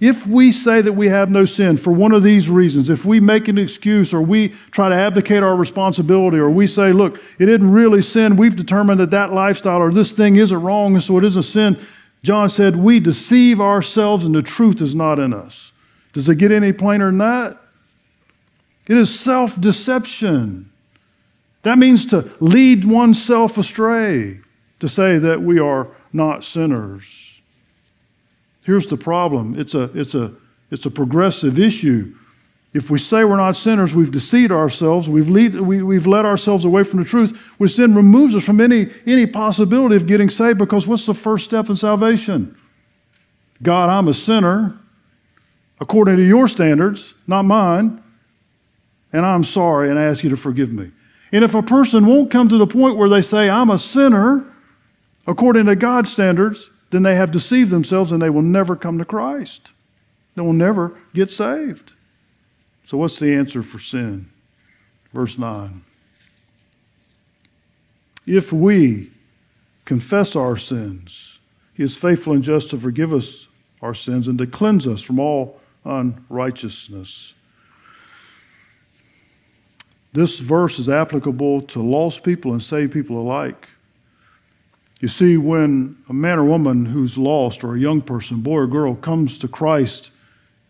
If 0.00 0.26
we 0.26 0.52
say 0.52 0.82
that 0.82 0.92
we 0.92 1.08
have 1.08 1.30
no 1.30 1.46
sin 1.46 1.78
for 1.78 1.92
one 1.92 2.12
of 2.12 2.22
these 2.22 2.50
reasons, 2.50 2.90
if 2.90 3.06
we 3.06 3.18
make 3.18 3.48
an 3.48 3.56
excuse 3.56 4.12
or 4.12 4.20
we 4.20 4.50
try 4.70 4.90
to 4.90 4.94
abdicate 4.94 5.42
our 5.42 5.56
responsibility 5.56 6.36
or 6.36 6.50
we 6.50 6.66
say, 6.66 6.92
look, 6.92 7.18
it 7.38 7.48
isn't 7.48 7.72
really 7.72 8.02
sin, 8.02 8.36
we've 8.36 8.54
determined 8.54 9.00
that 9.00 9.12
that 9.12 9.32
lifestyle 9.32 9.78
or 9.78 9.90
this 9.90 10.12
thing 10.12 10.36
isn't 10.36 10.60
wrong, 10.60 11.00
so 11.00 11.16
it 11.16 11.24
isn't 11.24 11.44
sin, 11.44 11.80
John 12.26 12.50
said, 12.50 12.74
We 12.74 12.98
deceive 12.98 13.60
ourselves 13.60 14.24
and 14.24 14.34
the 14.34 14.42
truth 14.42 14.82
is 14.82 14.96
not 14.96 15.20
in 15.20 15.32
us. 15.32 15.70
Does 16.12 16.28
it 16.28 16.34
get 16.38 16.50
any 16.50 16.72
plainer 16.72 17.06
than 17.06 17.18
that? 17.18 17.56
It 18.88 18.96
is 18.96 19.16
self 19.16 19.60
deception. 19.60 20.72
That 21.62 21.78
means 21.78 22.04
to 22.06 22.28
lead 22.40 22.84
oneself 22.84 23.58
astray, 23.58 24.40
to 24.80 24.88
say 24.88 25.18
that 25.18 25.40
we 25.40 25.60
are 25.60 25.86
not 26.12 26.42
sinners. 26.42 27.04
Here's 28.64 28.88
the 28.88 28.96
problem 28.96 29.56
it's 29.56 29.76
a, 29.76 29.82
it's 29.96 30.16
a, 30.16 30.32
it's 30.72 30.84
a 30.84 30.90
progressive 30.90 31.60
issue. 31.60 32.12
If 32.76 32.90
we 32.90 32.98
say 32.98 33.24
we're 33.24 33.36
not 33.36 33.56
sinners, 33.56 33.94
we've 33.94 34.10
deceived 34.10 34.52
ourselves, 34.52 35.08
we've, 35.08 35.30
lead, 35.30 35.58
we, 35.58 35.82
we've 35.82 36.06
led 36.06 36.26
ourselves 36.26 36.66
away 36.66 36.82
from 36.82 36.98
the 36.98 37.06
truth, 37.06 37.34
which 37.56 37.74
then 37.74 37.94
removes 37.94 38.34
us 38.34 38.44
from 38.44 38.60
any, 38.60 38.90
any 39.06 39.24
possibility 39.24 39.96
of 39.96 40.06
getting 40.06 40.28
saved 40.28 40.58
because 40.58 40.86
what's 40.86 41.06
the 41.06 41.14
first 41.14 41.46
step 41.46 41.70
in 41.70 41.76
salvation? 41.76 42.54
God, 43.62 43.88
I'm 43.88 44.08
a 44.08 44.12
sinner 44.12 44.78
according 45.80 46.16
to 46.16 46.22
your 46.22 46.48
standards, 46.48 47.14
not 47.26 47.46
mine, 47.46 48.02
and 49.10 49.24
I'm 49.24 49.44
sorry 49.44 49.88
and 49.88 49.98
I 49.98 50.04
ask 50.04 50.22
you 50.22 50.28
to 50.28 50.36
forgive 50.36 50.70
me. 50.70 50.90
And 51.32 51.44
if 51.44 51.54
a 51.54 51.62
person 51.62 52.04
won't 52.04 52.30
come 52.30 52.50
to 52.50 52.58
the 52.58 52.66
point 52.66 52.98
where 52.98 53.08
they 53.08 53.22
say, 53.22 53.48
I'm 53.48 53.70
a 53.70 53.78
sinner 53.78 54.52
according 55.26 55.64
to 55.64 55.76
God's 55.76 56.12
standards, 56.12 56.68
then 56.90 57.04
they 57.04 57.14
have 57.14 57.30
deceived 57.30 57.70
themselves 57.70 58.12
and 58.12 58.20
they 58.20 58.28
will 58.28 58.42
never 58.42 58.76
come 58.76 58.98
to 58.98 59.06
Christ. 59.06 59.72
They 60.34 60.42
will 60.42 60.52
never 60.52 60.94
get 61.14 61.30
saved. 61.30 61.94
So, 62.86 62.96
what's 62.96 63.18
the 63.18 63.34
answer 63.34 63.64
for 63.64 63.80
sin? 63.80 64.30
Verse 65.12 65.36
9. 65.36 65.82
If 68.26 68.52
we 68.52 69.10
confess 69.84 70.36
our 70.36 70.56
sins, 70.56 71.40
He 71.74 71.82
is 71.82 71.96
faithful 71.96 72.32
and 72.32 72.44
just 72.44 72.70
to 72.70 72.78
forgive 72.78 73.12
us 73.12 73.48
our 73.82 73.92
sins 73.92 74.28
and 74.28 74.38
to 74.38 74.46
cleanse 74.46 74.86
us 74.86 75.02
from 75.02 75.18
all 75.18 75.58
unrighteousness. 75.84 77.34
This 80.12 80.38
verse 80.38 80.78
is 80.78 80.88
applicable 80.88 81.62
to 81.62 81.82
lost 81.82 82.22
people 82.22 82.52
and 82.52 82.62
saved 82.62 82.92
people 82.92 83.20
alike. 83.20 83.68
You 85.00 85.08
see, 85.08 85.36
when 85.36 85.96
a 86.08 86.14
man 86.14 86.38
or 86.38 86.44
woman 86.44 86.86
who's 86.86 87.18
lost, 87.18 87.64
or 87.64 87.74
a 87.74 87.80
young 87.80 88.00
person, 88.00 88.42
boy 88.42 88.58
or 88.58 88.66
girl, 88.68 88.94
comes 88.94 89.38
to 89.38 89.48
Christ 89.48 90.12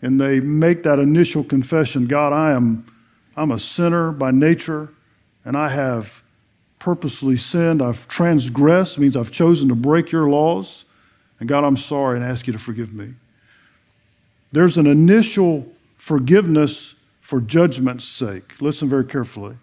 and 0.07 0.21
they 0.21 0.39
make 0.39 0.85
that 0.85 1.01
initial 1.01 1.43
confession 1.43 2.07
God, 2.07 2.33
I 2.33 2.53
am 2.53 2.87
I'm 3.37 3.51
a 3.51 3.59
sinner 3.59 4.13
by 4.13 4.31
nature, 4.31 4.89
and 5.45 5.57
I 5.57 5.69
have 5.69 6.23
purposely 6.79 7.37
sinned. 7.37 7.83
I've 7.83 8.07
transgressed, 8.07 9.01
means 9.01 9.17
I've 9.17 9.33
chosen 9.33 9.69
to 9.69 9.75
break 9.75 10.13
your 10.13 10.29
laws. 10.31 10.85
And 11.41 11.49
God, 11.49 11.65
I'm 11.65 11.77
sorry 11.77 12.17
and 12.17 12.25
ask 12.25 12.47
you 12.47 12.53
to 12.53 12.59
forgive 12.59 12.95
me. 12.95 13.15
There's 14.53 14.79
an 14.79 14.87
initial 14.87 15.67
forgiveness 15.97 16.95
for 17.21 17.41
judgment's 17.41 18.05
sake. 18.05 18.53
Listen 18.61 18.89
very 18.89 19.05
carefully. 19.05 19.57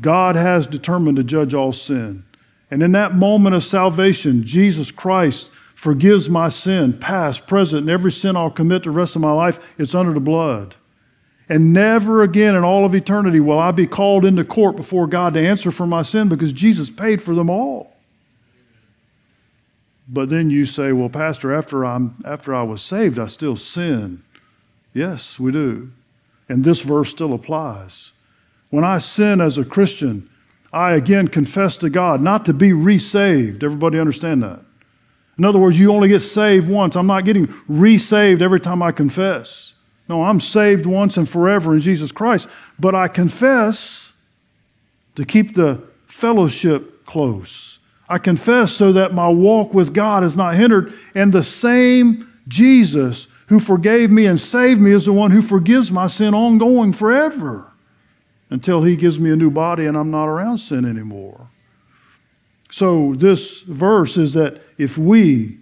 God 0.00 0.36
has 0.36 0.68
determined 0.68 1.16
to 1.16 1.24
judge 1.24 1.52
all 1.52 1.72
sin. 1.72 2.24
And 2.70 2.80
in 2.80 2.92
that 2.92 3.16
moment 3.16 3.56
of 3.56 3.64
salvation, 3.64 4.44
Jesus 4.44 4.92
Christ 4.92 5.50
forgives 5.78 6.28
my 6.28 6.48
sin, 6.48 6.92
past, 6.92 7.46
present, 7.46 7.82
and 7.82 7.88
every 7.88 8.10
sin 8.10 8.34
I'll 8.34 8.50
commit 8.50 8.82
the 8.82 8.90
rest 8.90 9.14
of 9.14 9.22
my 9.22 9.30
life, 9.30 9.60
it's 9.78 9.94
under 9.94 10.12
the 10.12 10.18
blood. 10.18 10.74
And 11.48 11.72
never 11.72 12.24
again 12.24 12.56
in 12.56 12.64
all 12.64 12.84
of 12.84 12.96
eternity 12.96 13.38
will 13.38 13.60
I 13.60 13.70
be 13.70 13.86
called 13.86 14.24
into 14.24 14.44
court 14.44 14.74
before 14.74 15.06
God 15.06 15.34
to 15.34 15.40
answer 15.40 15.70
for 15.70 15.86
my 15.86 16.02
sin 16.02 16.28
because 16.28 16.50
Jesus 16.50 16.90
paid 16.90 17.22
for 17.22 17.32
them 17.32 17.48
all. 17.48 17.94
But 20.08 20.30
then 20.30 20.50
you 20.50 20.66
say, 20.66 20.90
well, 20.90 21.10
Pastor, 21.10 21.54
after, 21.54 21.86
I'm, 21.86 22.16
after 22.24 22.52
I 22.52 22.64
was 22.64 22.82
saved, 22.82 23.16
I 23.16 23.28
still 23.28 23.54
sin. 23.54 24.24
Yes, 24.92 25.38
we 25.38 25.52
do. 25.52 25.92
And 26.48 26.64
this 26.64 26.80
verse 26.80 27.10
still 27.10 27.32
applies. 27.32 28.10
When 28.70 28.82
I 28.82 28.98
sin 28.98 29.40
as 29.40 29.56
a 29.56 29.64
Christian, 29.64 30.28
I 30.72 30.94
again 30.94 31.28
confess 31.28 31.76
to 31.76 31.88
God, 31.88 32.20
not 32.20 32.44
to 32.46 32.52
be 32.52 32.72
resaved. 32.72 33.62
Everybody 33.62 34.00
understand 34.00 34.42
that? 34.42 34.62
In 35.38 35.44
other 35.44 35.58
words, 35.58 35.78
you 35.78 35.92
only 35.92 36.08
get 36.08 36.20
saved 36.20 36.68
once. 36.68 36.96
I'm 36.96 37.06
not 37.06 37.24
getting 37.24 37.46
resaved 37.68 38.42
every 38.42 38.60
time 38.60 38.82
I 38.82 38.90
confess. 38.90 39.74
No, 40.08 40.24
I'm 40.24 40.40
saved 40.40 40.84
once 40.84 41.16
and 41.16 41.28
forever 41.28 41.74
in 41.74 41.80
Jesus 41.80 42.10
Christ. 42.10 42.48
But 42.78 42.94
I 42.94 43.08
confess 43.08 44.12
to 45.14 45.24
keep 45.24 45.54
the 45.54 45.82
fellowship 46.06 47.06
close. 47.06 47.78
I 48.08 48.18
confess 48.18 48.72
so 48.72 48.92
that 48.92 49.14
my 49.14 49.28
walk 49.28 49.74
with 49.74 49.92
God 49.92 50.24
is 50.24 50.36
not 50.36 50.54
hindered. 50.54 50.92
And 51.14 51.32
the 51.32 51.42
same 51.42 52.32
Jesus 52.48 53.26
who 53.48 53.58
forgave 53.58 54.10
me 54.10 54.26
and 54.26 54.40
saved 54.40 54.80
me 54.80 54.92
is 54.92 55.04
the 55.04 55.12
one 55.12 55.30
who 55.30 55.42
forgives 55.42 55.90
my 55.90 56.06
sin 56.06 56.34
ongoing 56.34 56.92
forever 56.92 57.72
until 58.50 58.82
he 58.82 58.96
gives 58.96 59.20
me 59.20 59.30
a 59.30 59.36
new 59.36 59.50
body 59.50 59.86
and 59.86 59.96
I'm 59.96 60.10
not 60.10 60.26
around 60.26 60.58
sin 60.58 60.84
anymore. 60.84 61.48
So, 62.70 63.14
this 63.14 63.60
verse 63.60 64.16
is 64.16 64.34
that 64.34 64.60
if 64.76 64.98
we 64.98 65.58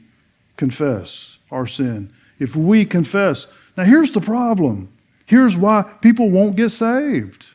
confess 0.57 1.39
our 1.51 1.67
sin, 1.67 2.13
if 2.39 2.57
we 2.57 2.85
confess, 2.85 3.47
now 3.77 3.85
here's 3.85 4.11
the 4.11 4.21
problem. 4.21 4.93
Here's 5.27 5.57
why 5.57 5.83
people 6.01 6.31
won't 6.31 6.57
get 6.57 6.71
saved. 6.71 7.47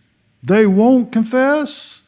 They 0.43 0.65
won't 0.65 1.11
confess. 1.11 2.01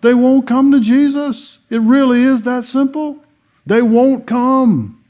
They 0.00 0.14
won't 0.14 0.46
come 0.46 0.72
to 0.72 0.80
Jesus. 0.80 1.58
It 1.68 1.80
really 1.80 2.22
is 2.22 2.42
that 2.44 2.64
simple. 2.64 3.22
They 3.66 3.82
won't 3.82 4.26
come. 4.26 5.02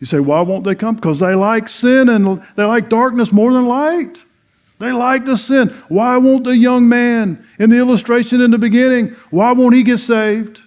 You 0.00 0.06
say, 0.06 0.20
why 0.20 0.40
won't 0.40 0.64
they 0.64 0.74
come? 0.74 0.96
Because 0.96 1.20
they 1.20 1.34
like 1.34 1.68
sin 1.68 2.08
and 2.08 2.42
they 2.56 2.64
like 2.64 2.88
darkness 2.88 3.32
more 3.32 3.52
than 3.52 3.66
light. 3.66 4.24
They 4.78 4.90
like 4.90 5.24
the 5.24 5.36
sin. 5.36 5.68
Why 5.88 6.16
won't 6.16 6.44
the 6.44 6.56
young 6.56 6.88
man 6.88 7.46
in 7.60 7.70
the 7.70 7.78
illustration 7.78 8.40
in 8.40 8.50
the 8.50 8.58
beginning, 8.58 9.14
why 9.30 9.52
won't 9.52 9.76
he 9.76 9.84
get 9.84 9.98
saved? 9.98 10.60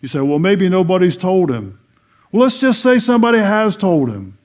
You 0.00 0.08
say, 0.08 0.20
well, 0.20 0.38
maybe 0.38 0.68
nobody's 0.68 1.16
told 1.16 1.50
him. 1.50 1.80
Well, 2.30 2.42
let's 2.42 2.60
just 2.60 2.82
say 2.82 2.98
somebody 2.98 3.38
has 3.38 3.76
told 3.76 4.10
him. 4.10 4.38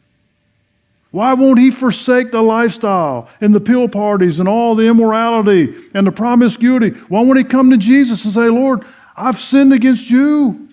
Why 1.12 1.34
won't 1.36 1.60
he 1.60 1.70
forsake 1.70 2.32
the 2.32 2.42
lifestyle 2.42 3.30
and 3.40 3.54
the 3.54 3.60
pill 3.60 3.88
parties 3.88 4.40
and 4.40 4.50
all 4.50 4.74
the 4.74 4.88
immorality 4.88 5.76
and 5.94 6.08
the 6.08 6.12
promiscuity? 6.12 6.90
Why 7.08 7.22
won't 7.22 7.38
he 7.38 7.44
come 7.44 7.70
to 7.70 7.78
Jesus 7.78 8.26
and 8.26 8.34
say, 8.34 8.50
Lord, 8.50 8.84
I've 9.16 9.40
sinned 9.40 9.74
against 9.74 10.10
you, 10.10 10.70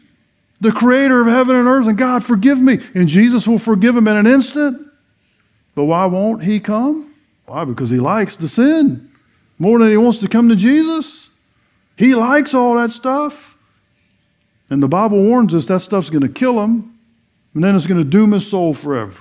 the 0.59 0.73
creator 0.73 1.21
of 1.21 1.27
heaven 1.27 1.57
and 1.57 1.69
earth, 1.69 1.87
and 1.87 1.99
God, 1.99 2.25
forgive 2.25 2.59
me? 2.59 2.81
And 2.95 3.07
Jesus 3.07 3.47
will 3.47 3.59
forgive 3.59 3.95
him 3.95 4.09
in 4.09 4.17
an 4.17 4.27
instant. 4.27 4.91
But 5.75 5.85
why 5.85 6.07
won't 6.07 6.43
he 6.43 6.59
come? 6.59 7.15
Why? 7.45 7.65
Because 7.67 7.91
he 7.91 7.99
likes 7.99 8.37
to 8.37 8.49
sin 8.49 9.11
more 9.59 9.79
than 9.79 9.91
he 9.91 9.97
wants 9.99 10.19
to 10.21 10.29
come 10.29 10.49
to 10.49 10.57
Jesus. 10.57 11.29
He 11.97 12.15
likes 12.15 12.55
all 12.55 12.77
that 12.77 12.93
stuff. 12.93 13.50
And 14.71 14.83
the 14.83 14.89
Bible 14.89 15.19
warns 15.19 15.53
us 15.53 15.67
that 15.67 15.81
stuff's 15.81 16.11
going 16.11 16.23
to 16.23 16.29
kill 16.29 16.63
him, 16.63 16.99
and 17.55 17.63
then 17.63 17.75
it's 17.75 17.87
going 17.87 18.03
to 18.03 18.09
doom 18.09 18.33
his 18.33 18.47
soul 18.47 18.73
forever. 18.73 19.21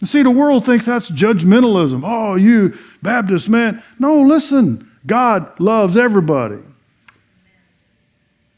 You 0.00 0.06
see, 0.06 0.22
the 0.22 0.30
world 0.30 0.64
thinks 0.64 0.86
that's 0.86 1.10
judgmentalism. 1.10 2.02
Oh, 2.04 2.36
you 2.36 2.78
Baptist 3.02 3.48
man. 3.48 3.82
No, 3.98 4.20
listen, 4.20 4.88
God 5.06 5.58
loves 5.58 5.96
everybody. 5.96 6.58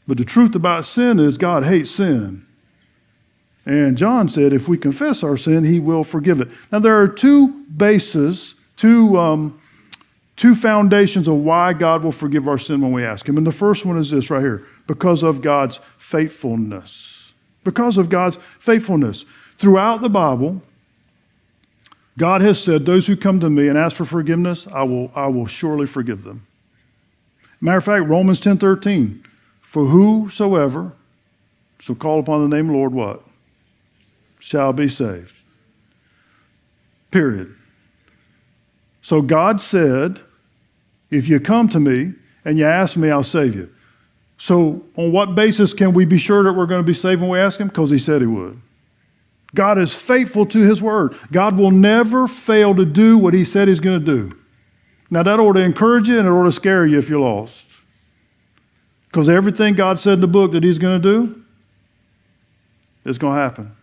But 0.07 0.17
the 0.17 0.25
truth 0.25 0.55
about 0.55 0.85
sin 0.85 1.19
is 1.19 1.37
God 1.37 1.63
hates 1.63 1.91
sin. 1.91 2.45
And 3.65 3.97
John 3.97 4.27
said, 4.27 4.53
if 4.53 4.67
we 4.67 4.77
confess 4.77 5.23
our 5.23 5.37
sin, 5.37 5.63
he 5.63 5.79
will 5.79 6.03
forgive 6.03 6.41
it. 6.41 6.49
Now, 6.71 6.79
there 6.79 6.99
are 6.99 7.07
two 7.07 7.63
bases, 7.65 8.55
two, 8.75 9.17
um, 9.17 9.60
two 10.41 10.55
foundations 10.55 11.27
of 11.27 11.35
why 11.35 11.71
God 11.71 12.03
will 12.03 12.11
forgive 12.11 12.47
our 12.47 12.57
sin 12.57 12.81
when 12.81 12.91
we 12.91 13.05
ask 13.05 13.29
him. 13.29 13.37
And 13.37 13.45
the 13.45 13.51
first 13.51 13.85
one 13.85 13.99
is 13.99 14.09
this 14.09 14.31
right 14.31 14.41
here 14.41 14.65
because 14.87 15.21
of 15.21 15.39
God's 15.39 15.79
faithfulness. 15.99 17.31
Because 17.63 17.99
of 17.99 18.09
God's 18.09 18.39
faithfulness. 18.57 19.23
Throughout 19.59 20.01
the 20.01 20.09
Bible, 20.09 20.63
God 22.17 22.41
has 22.41 22.59
said, 22.59 22.87
Those 22.87 23.05
who 23.05 23.15
come 23.15 23.39
to 23.39 23.51
me 23.51 23.67
and 23.67 23.77
ask 23.77 23.95
for 23.95 24.03
forgiveness, 24.03 24.65
I 24.73 24.81
will, 24.81 25.11
I 25.13 25.27
will 25.27 25.45
surely 25.45 25.85
forgive 25.85 26.23
them. 26.23 26.47
Matter 27.59 27.77
of 27.77 27.83
fact, 27.83 28.07
Romans 28.07 28.39
10 28.39 28.57
13, 28.57 29.23
for 29.61 29.85
whosoever 29.85 30.93
shall 31.77 31.93
call 31.93 32.19
upon 32.19 32.49
the 32.49 32.55
name 32.55 32.65
of 32.65 32.71
the 32.71 32.77
Lord, 32.79 32.93
what? 32.93 33.27
shall 34.39 34.73
be 34.73 34.87
saved. 34.87 35.35
Period. 37.11 37.55
So 39.03 39.21
God 39.21 39.61
said, 39.61 40.19
if 41.11 41.27
you 41.27 41.39
come 41.39 41.67
to 41.69 41.79
me 41.79 42.13
and 42.43 42.57
you 42.57 42.65
ask 42.65 42.97
me, 42.97 43.11
I'll 43.11 43.23
save 43.23 43.53
you. 43.53 43.69
So, 44.37 44.83
on 44.95 45.11
what 45.11 45.35
basis 45.35 45.71
can 45.71 45.93
we 45.93 46.05
be 46.05 46.17
sure 46.17 46.43
that 46.43 46.53
we're 46.53 46.65
going 46.65 46.81
to 46.81 46.87
be 46.87 46.95
saved 46.95 47.21
when 47.21 47.29
we 47.29 47.37
ask 47.37 47.59
Him? 47.59 47.67
Because 47.67 47.91
He 47.91 47.99
said 47.99 48.21
He 48.21 48.27
would. 48.27 48.59
God 49.53 49.77
is 49.77 49.93
faithful 49.93 50.47
to 50.47 50.59
His 50.59 50.81
word. 50.81 51.15
God 51.31 51.57
will 51.57 51.69
never 51.69 52.27
fail 52.27 52.73
to 52.73 52.85
do 52.85 53.19
what 53.19 53.35
He 53.35 53.45
said 53.45 53.67
He's 53.67 53.79
going 53.79 53.99
to 53.99 54.05
do. 54.05 54.35
Now, 55.11 55.21
that 55.21 55.39
ought 55.39 55.53
to 55.53 55.59
encourage 55.59 56.07
you 56.07 56.17
and 56.17 56.27
it 56.27 56.31
ought 56.31 56.45
to 56.45 56.51
scare 56.51 56.87
you 56.87 56.97
if 56.97 57.07
you're 57.07 57.19
lost. 57.19 57.67
Because 59.07 59.29
everything 59.29 59.75
God 59.75 59.99
said 59.99 60.13
in 60.13 60.21
the 60.21 60.27
book 60.27 60.53
that 60.53 60.63
He's 60.63 60.79
going 60.79 60.99
to 60.99 61.07
do 61.07 61.43
is 63.05 63.19
going 63.19 63.35
to 63.35 63.41
happen. 63.41 63.75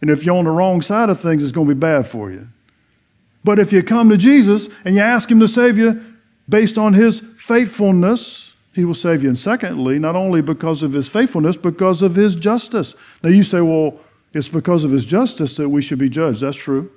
And 0.00 0.10
if 0.10 0.24
you're 0.24 0.36
on 0.36 0.44
the 0.44 0.50
wrong 0.50 0.82
side 0.82 1.10
of 1.10 1.20
things, 1.20 1.42
it's 1.42 1.52
going 1.52 1.68
to 1.68 1.74
be 1.74 1.78
bad 1.78 2.08
for 2.08 2.32
you. 2.32 2.48
But 3.44 3.58
if 3.58 3.72
you 3.72 3.82
come 3.82 4.08
to 4.08 4.16
Jesus 4.16 4.68
and 4.84 4.96
you 4.96 5.02
ask 5.02 5.30
Him 5.30 5.38
to 5.38 5.46
save 5.46 5.78
you 5.78 6.02
based 6.48 6.78
on 6.78 6.94
His 6.94 7.20
faithfulness, 7.36 8.52
He 8.72 8.84
will 8.84 8.94
save 8.94 9.22
you. 9.22 9.28
And 9.28 9.38
secondly, 9.38 9.98
not 9.98 10.16
only 10.16 10.40
because 10.40 10.82
of 10.82 10.92
His 10.92 11.08
faithfulness, 11.08 11.56
because 11.56 12.02
of 12.02 12.14
His 12.14 12.36
justice. 12.36 12.94
Now 13.22 13.30
you 13.30 13.42
say, 13.42 13.60
well, 13.60 13.98
it's 14.32 14.48
because 14.48 14.84
of 14.84 14.90
His 14.90 15.04
justice 15.04 15.56
that 15.56 15.68
we 15.68 15.82
should 15.82 15.98
be 15.98 16.08
judged. 16.08 16.40
That's 16.40 16.56
true. 16.56 16.90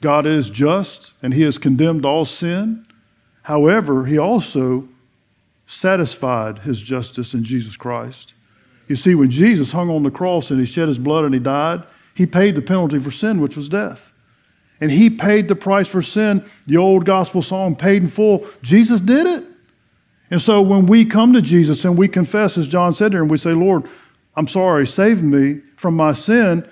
God 0.00 0.26
is 0.26 0.48
just 0.50 1.12
and 1.22 1.34
He 1.34 1.42
has 1.42 1.58
condemned 1.58 2.04
all 2.04 2.24
sin. 2.24 2.86
However, 3.42 4.06
He 4.06 4.18
also 4.18 4.88
satisfied 5.66 6.60
His 6.60 6.80
justice 6.80 7.34
in 7.34 7.44
Jesus 7.44 7.76
Christ. 7.76 8.34
You 8.88 8.96
see, 8.96 9.14
when 9.14 9.30
Jesus 9.30 9.72
hung 9.72 9.90
on 9.90 10.02
the 10.02 10.10
cross 10.10 10.50
and 10.50 10.58
he 10.58 10.66
shed 10.66 10.88
his 10.88 10.98
blood 10.98 11.24
and 11.24 11.34
he 11.34 11.40
died, 11.40 11.84
he 12.14 12.26
paid 12.26 12.54
the 12.54 12.62
penalty 12.62 12.98
for 12.98 13.10
sin, 13.10 13.40
which 13.40 13.56
was 13.56 13.68
death. 13.68 14.10
And 14.80 14.90
he 14.90 15.10
paid 15.10 15.48
the 15.48 15.56
price 15.56 15.88
for 15.88 16.02
sin. 16.02 16.48
The 16.66 16.76
old 16.76 17.04
gospel 17.04 17.42
song, 17.42 17.74
paid 17.74 18.02
in 18.02 18.08
full. 18.08 18.46
Jesus 18.62 19.00
did 19.00 19.26
it. 19.26 19.44
And 20.30 20.40
so 20.40 20.60
when 20.60 20.86
we 20.86 21.04
come 21.04 21.32
to 21.32 21.42
Jesus 21.42 21.84
and 21.84 21.96
we 21.96 22.06
confess, 22.06 22.58
as 22.58 22.68
John 22.68 22.92
said 22.94 23.12
here, 23.12 23.22
and 23.22 23.30
we 23.30 23.38
say, 23.38 23.52
Lord, 23.52 23.84
I'm 24.36 24.46
sorry, 24.46 24.86
save 24.86 25.22
me 25.22 25.62
from 25.76 25.94
my 25.94 26.12
sin, 26.12 26.68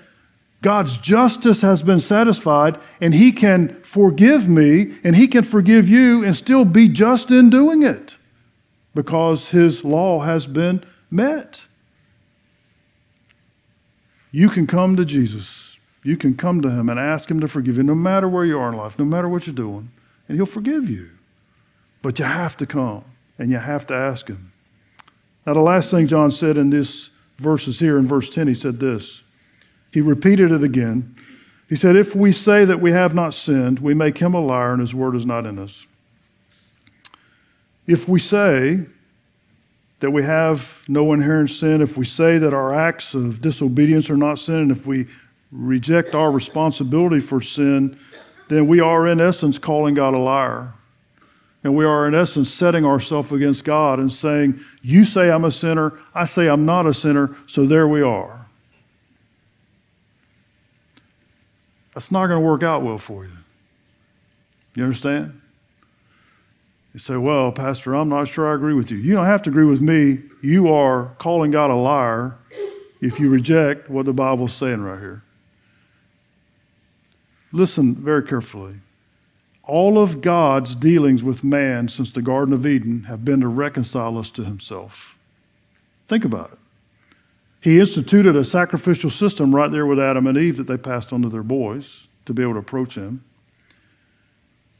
God's 0.61 0.97
justice 0.97 1.61
has 1.61 1.83
been 1.83 1.99
satisfied, 1.99 2.79
and 2.99 3.13
He 3.13 3.31
can 3.31 3.75
forgive 3.81 4.47
me, 4.47 4.95
and 5.03 5.15
He 5.15 5.27
can 5.27 5.43
forgive 5.43 5.87
you, 5.87 6.23
and 6.23 6.35
still 6.35 6.65
be 6.65 6.87
just 6.87 7.29
in 7.29 7.49
doing 7.49 7.83
it 7.83 8.17
because 8.95 9.49
His 9.49 9.83
law 9.83 10.21
has 10.21 10.47
been 10.47 10.83
met. 11.11 11.61
You 14.31 14.49
can 14.49 14.65
come 14.65 14.95
to 14.97 15.05
Jesus. 15.05 15.66
You 16.07 16.15
can 16.15 16.35
come 16.35 16.61
to 16.61 16.69
Him 16.69 16.87
and 16.87 16.97
ask 16.97 17.29
Him 17.29 17.41
to 17.41 17.49
forgive 17.49 17.75
you, 17.75 17.83
no 17.83 17.93
matter 17.93 18.29
where 18.29 18.45
you 18.45 18.57
are 18.57 18.69
in 18.69 18.77
life, 18.77 18.97
no 18.97 19.03
matter 19.03 19.27
what 19.27 19.45
you're 19.45 19.53
doing, 19.53 19.91
and 20.29 20.37
He'll 20.37 20.45
forgive 20.45 20.89
you. 20.89 21.09
But 22.01 22.17
you 22.17 22.23
have 22.23 22.55
to 22.57 22.65
come 22.65 23.03
and 23.37 23.51
you 23.51 23.57
have 23.57 23.85
to 23.87 23.93
ask 23.93 24.25
Him. 24.29 24.53
Now, 25.45 25.53
the 25.53 25.59
last 25.59 25.91
thing 25.91 26.07
John 26.07 26.31
said 26.31 26.57
in 26.57 26.69
this 26.69 27.09
verses 27.39 27.77
here 27.77 27.97
in 27.97 28.07
verse 28.07 28.29
10, 28.29 28.47
he 28.47 28.53
said 28.53 28.79
this. 28.79 29.21
He 29.91 29.99
repeated 29.99 30.53
it 30.53 30.63
again. 30.63 31.13
He 31.67 31.75
said, 31.75 31.97
If 31.97 32.15
we 32.15 32.31
say 32.31 32.63
that 32.63 32.79
we 32.79 32.93
have 32.93 33.13
not 33.13 33.33
sinned, 33.33 33.79
we 33.79 33.93
make 33.93 34.17
him 34.17 34.33
a 34.33 34.39
liar 34.39 34.71
and 34.71 34.79
his 34.79 34.95
word 34.95 35.13
is 35.13 35.25
not 35.25 35.45
in 35.45 35.59
us. 35.59 35.85
If 37.85 38.07
we 38.07 38.19
say 38.19 38.79
that 39.99 40.11
we 40.11 40.23
have 40.23 40.83
no 40.87 41.11
inherent 41.11 41.49
sin, 41.49 41.81
if 41.81 41.97
we 41.97 42.05
say 42.05 42.37
that 42.37 42.53
our 42.53 42.73
acts 42.73 43.13
of 43.13 43.41
disobedience 43.41 44.09
are 44.09 44.15
not 44.15 44.39
sin, 44.39 44.55
and 44.55 44.71
if 44.71 44.87
we 44.87 45.07
reject 45.51 46.13
our 46.13 46.31
responsibility 46.31 47.19
for 47.19 47.41
sin, 47.41 47.97
then 48.49 48.67
we 48.67 48.79
are 48.79 49.07
in 49.07 49.21
essence 49.21 49.57
calling 49.57 49.93
God 49.93 50.13
a 50.13 50.17
liar. 50.19 50.73
And 51.63 51.75
we 51.75 51.85
are 51.85 52.07
in 52.07 52.15
essence 52.15 52.53
setting 52.53 52.85
ourselves 52.85 53.31
against 53.31 53.65
God 53.65 53.99
and 53.99 54.11
saying, 54.11 54.59
You 54.81 55.03
say 55.03 55.29
I'm 55.29 55.43
a 55.43 55.51
sinner, 55.51 55.99
I 56.13 56.25
say 56.25 56.47
I'm 56.47 56.65
not 56.65 56.85
a 56.85 56.93
sinner, 56.93 57.35
so 57.47 57.65
there 57.65 57.87
we 57.87 58.01
are. 58.01 58.45
That's 61.93 62.11
not 62.11 62.27
going 62.27 62.39
to 62.39 62.45
work 62.45 62.63
out 62.63 62.83
well 62.83 62.99
for 62.99 63.25
you. 63.25 63.31
You 64.75 64.83
understand? 64.83 65.41
You 66.93 66.99
say, 66.99 67.17
Well, 67.17 67.51
Pastor, 67.51 67.95
I'm 67.95 68.07
not 68.07 68.27
sure 68.27 68.49
I 68.51 68.55
agree 68.55 68.73
with 68.73 68.91
you. 68.91 68.97
You 68.97 69.15
don't 69.15 69.25
have 69.25 69.41
to 69.43 69.49
agree 69.49 69.65
with 69.65 69.81
me. 69.81 70.19
You 70.41 70.71
are 70.71 71.15
calling 71.17 71.51
God 71.51 71.71
a 71.71 71.75
liar 71.75 72.37
if 73.01 73.19
you 73.19 73.29
reject 73.29 73.89
what 73.89 74.05
the 74.05 74.13
Bible's 74.13 74.53
saying 74.53 74.81
right 74.81 74.99
here. 74.99 75.23
Listen 77.51 77.95
very 77.95 78.23
carefully. 78.23 78.75
All 79.63 79.99
of 79.99 80.21
God's 80.21 80.75
dealings 80.75 81.23
with 81.23 81.43
man 81.43 81.89
since 81.89 82.11
the 82.11 82.21
Garden 82.21 82.53
of 82.53 82.65
Eden 82.65 83.03
have 83.03 83.25
been 83.25 83.41
to 83.41 83.47
reconcile 83.47 84.17
us 84.17 84.29
to 84.31 84.45
himself. 84.45 85.15
Think 86.07 86.23
about 86.23 86.51
it. 86.53 86.59
He 87.59 87.79
instituted 87.79 88.35
a 88.35 88.45
sacrificial 88.45 89.09
system 89.09 89.53
right 89.53 89.71
there 89.71 89.85
with 89.85 89.99
Adam 89.99 90.27
and 90.27 90.37
Eve 90.37 90.57
that 90.57 90.67
they 90.67 90.77
passed 90.77 91.11
on 91.11 91.21
to 91.23 91.29
their 91.29 91.43
boys 91.43 92.07
to 92.25 92.33
be 92.33 92.43
able 92.43 92.53
to 92.53 92.59
approach 92.59 92.95
him. 92.95 93.23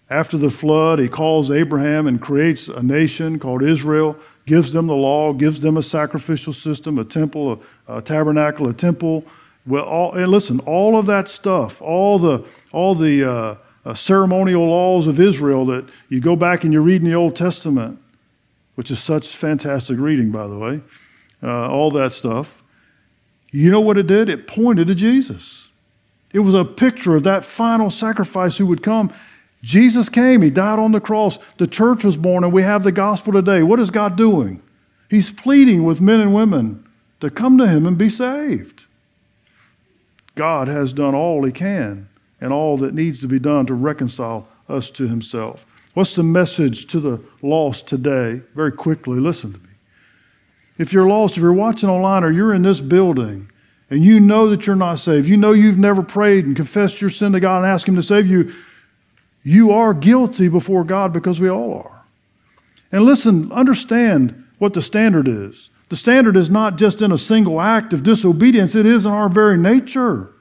After 0.10 0.38
the 0.38 0.50
flood, 0.50 1.00
he 1.00 1.10
calls 1.10 1.52
Abraham 1.52 2.08
and 2.08 2.22
creates 2.22 2.70
a 2.70 2.82
nation 2.82 3.40
called 3.40 3.62
Israel, 3.62 4.16
gives 4.46 4.72
them 4.72 4.88
the 4.88 4.96
law, 4.96 5.34
gives 5.34 5.60
them 5.60 5.76
a 5.76 5.84
sacrificial 5.84 6.54
system, 6.54 6.98
a 6.98 7.04
temple, 7.04 7.62
a, 7.88 7.98
a 7.98 8.02
tabernacle, 8.02 8.70
a 8.70 8.74
temple. 8.74 9.26
Well, 9.68 9.84
all, 9.84 10.14
and 10.14 10.32
listen, 10.32 10.60
all 10.62 10.98
of 10.98 11.06
that 11.08 11.28
stuff, 11.28 11.82
all 11.82 12.18
the, 12.18 12.46
all 12.72 12.96
the 12.96 13.30
uh, 13.30 13.56
uh, 13.86 13.94
ceremonial 13.94 14.66
laws 14.66 15.08
of 15.08 15.20
Israel 15.20 15.66
that 15.66 15.90
you 16.10 16.22
go 16.22 16.36
back 16.36 16.64
and 16.64 16.72
you 16.72 16.80
read 16.80 17.02
in 17.02 17.08
the 17.10 17.16
Old 17.16 17.36
Testament, 17.36 18.00
which 18.76 18.90
is 18.90 19.00
such 19.00 19.36
fantastic 19.36 20.00
reading, 20.00 20.32
by 20.32 20.48
the 20.48 20.58
way, 20.58 20.82
uh, 21.44 21.70
all 21.70 21.92
that 21.92 22.14
stuff. 22.14 22.64
You 23.52 23.70
know 23.70 23.82
what 23.82 23.98
it 23.98 24.08
did? 24.08 24.30
It 24.30 24.48
pointed 24.48 24.88
to 24.88 24.96
Jesus. 24.96 25.68
It 26.32 26.40
was 26.40 26.54
a 26.54 26.66
picture 26.66 27.16
of 27.16 27.24
that 27.24 27.44
final 27.44 27.90
sacrifice 27.90 28.58
who 28.58 28.66
would 28.68 28.84
come. 28.84 29.14
Jesus 29.64 30.08
came, 30.08 30.42
He 30.42 30.50
died 30.50 30.80
on 30.80 30.92
the 30.92 31.02
cross. 31.02 31.40
The 31.58 31.68
church 31.68 32.04
was 32.04 32.16
born, 32.16 32.44
and 32.44 32.54
we 32.54 32.64
have 32.64 32.84
the 32.84 32.92
gospel 32.92 33.34
today. 33.34 33.64
What 33.64 33.80
is 33.80 33.90
God 33.90 34.16
doing? 34.16 34.62
He's 35.10 35.32
pleading 35.32 35.84
with 35.84 36.02
men 36.02 36.20
and 36.20 36.34
women 36.34 36.88
to 37.22 37.30
come 37.30 37.58
to 37.58 37.68
Him 37.68 37.86
and 37.86 37.98
be 37.98 38.10
saved. 38.10 38.77
God 40.38 40.68
has 40.68 40.94
done 40.94 41.14
all 41.14 41.44
He 41.44 41.52
can 41.52 42.08
and 42.40 42.54
all 42.54 42.78
that 42.78 42.94
needs 42.94 43.20
to 43.22 43.28
be 43.28 43.40
done 43.40 43.66
to 43.66 43.74
reconcile 43.74 44.48
us 44.70 44.90
to 44.92 45.08
Himself. 45.08 45.66
What's 45.94 46.16
the 46.16 46.24
message 46.24 46.88
to 46.88 47.00
the 47.00 47.22
lost 47.42 47.88
today? 47.88 48.42
Very 48.56 48.72
quickly, 48.72 49.20
listen 49.20 49.54
to 49.54 49.60
me. 49.60 49.70
If 50.78 50.94
you're 50.94 51.08
lost, 51.08 51.36
if 51.36 51.42
you're 51.42 51.54
watching 51.54 51.90
online 51.90 52.24
or 52.24 52.32
you're 52.32 52.54
in 52.54 52.62
this 52.62 52.80
building 52.80 53.52
and 53.90 54.04
you 54.04 54.20
know 54.20 54.48
that 54.50 54.68
you're 54.68 54.76
not 54.76 55.00
saved, 55.00 55.28
you 55.28 55.38
know 55.38 55.54
you've 55.54 55.80
never 55.80 56.04
prayed 56.04 56.46
and 56.46 56.56
confessed 56.56 57.02
your 57.02 57.10
sin 57.10 57.32
to 57.32 57.40
God 57.40 57.64
and 57.64 57.66
asked 57.66 57.88
Him 57.88 57.96
to 57.96 58.04
save 58.04 58.28
you, 58.28 58.54
you 59.44 59.72
are 59.72 59.94
guilty 59.94 60.50
before 60.50 60.84
God 60.84 61.12
because 61.12 61.40
we 61.40 61.50
all 61.50 61.74
are. 61.74 62.06
And 62.92 63.04
listen, 63.04 63.52
understand 63.52 64.46
what 64.60 64.74
the 64.74 64.82
standard 64.82 65.28
is. 65.28 65.70
The 65.90 65.96
standard 65.96 66.36
is 66.36 66.50
not 66.50 66.78
just 66.78 67.02
in 67.02 67.12
a 67.12 67.18
single 67.18 67.62
act 67.62 67.94
of 67.94 68.04
disobedience, 68.04 68.76
it 68.76 68.86
is 68.86 69.06
in 69.06 69.12
our 69.12 69.30
very 69.30 69.58
nature 69.58 70.34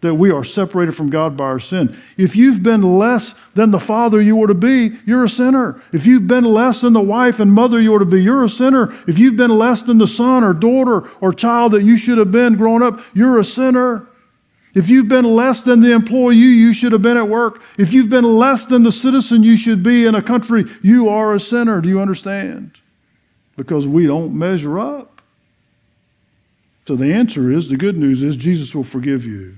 that 0.00 0.14
we 0.14 0.30
are 0.30 0.44
separated 0.44 0.92
from 0.92 1.08
God 1.08 1.36
by 1.36 1.44
our 1.44 1.58
sin. 1.58 1.96
If 2.16 2.36
you've 2.36 2.62
been 2.62 2.98
less 2.98 3.34
than 3.54 3.70
the 3.70 3.80
father 3.80 4.20
you 4.20 4.36
were 4.36 4.46
to 4.46 4.54
be, 4.54 4.96
you're 5.06 5.24
a 5.24 5.28
sinner. 5.28 5.80
If 5.92 6.04
you've 6.04 6.26
been 6.26 6.44
less 6.44 6.82
than 6.82 6.92
the 6.92 7.00
wife 7.00 7.40
and 7.40 7.52
mother 7.52 7.80
you 7.80 7.92
were 7.92 8.00
to 8.00 8.04
be, 8.04 8.22
you're 8.22 8.44
a 8.44 8.50
sinner. 8.50 8.94
If 9.08 9.18
you've 9.18 9.36
been 9.36 9.56
less 9.56 9.82
than 9.82 9.98
the 9.98 10.06
son 10.06 10.44
or 10.44 10.52
daughter 10.52 11.08
or 11.20 11.32
child 11.32 11.72
that 11.72 11.82
you 11.82 11.96
should 11.96 12.18
have 12.18 12.30
been 12.30 12.56
growing 12.56 12.82
up, 12.82 13.00
you're 13.14 13.40
a 13.40 13.44
sinner. 13.44 14.08
If 14.74 14.90
you've 14.90 15.08
been 15.08 15.24
less 15.24 15.62
than 15.62 15.80
the 15.80 15.92
employee 15.92 16.36
you 16.36 16.74
should 16.74 16.92
have 16.92 17.02
been 17.02 17.16
at 17.16 17.28
work, 17.28 17.62
if 17.78 17.94
you've 17.94 18.10
been 18.10 18.36
less 18.36 18.66
than 18.66 18.82
the 18.82 18.92
citizen 18.92 19.42
you 19.42 19.56
should 19.56 19.82
be 19.82 20.04
in 20.04 20.14
a 20.14 20.22
country, 20.22 20.66
you 20.82 21.08
are 21.08 21.34
a 21.34 21.40
sinner. 21.40 21.80
Do 21.80 21.88
you 21.88 22.00
understand? 22.00 22.78
Because 23.56 23.86
we 23.86 24.06
don't 24.06 24.34
measure 24.34 24.78
up. 24.78 25.22
So 26.86 26.94
the 26.94 27.12
answer 27.12 27.50
is 27.50 27.68
the 27.68 27.76
good 27.76 27.96
news 27.96 28.22
is 28.22 28.36
Jesus 28.36 28.74
will 28.74 28.84
forgive 28.84 29.24
you. 29.24 29.56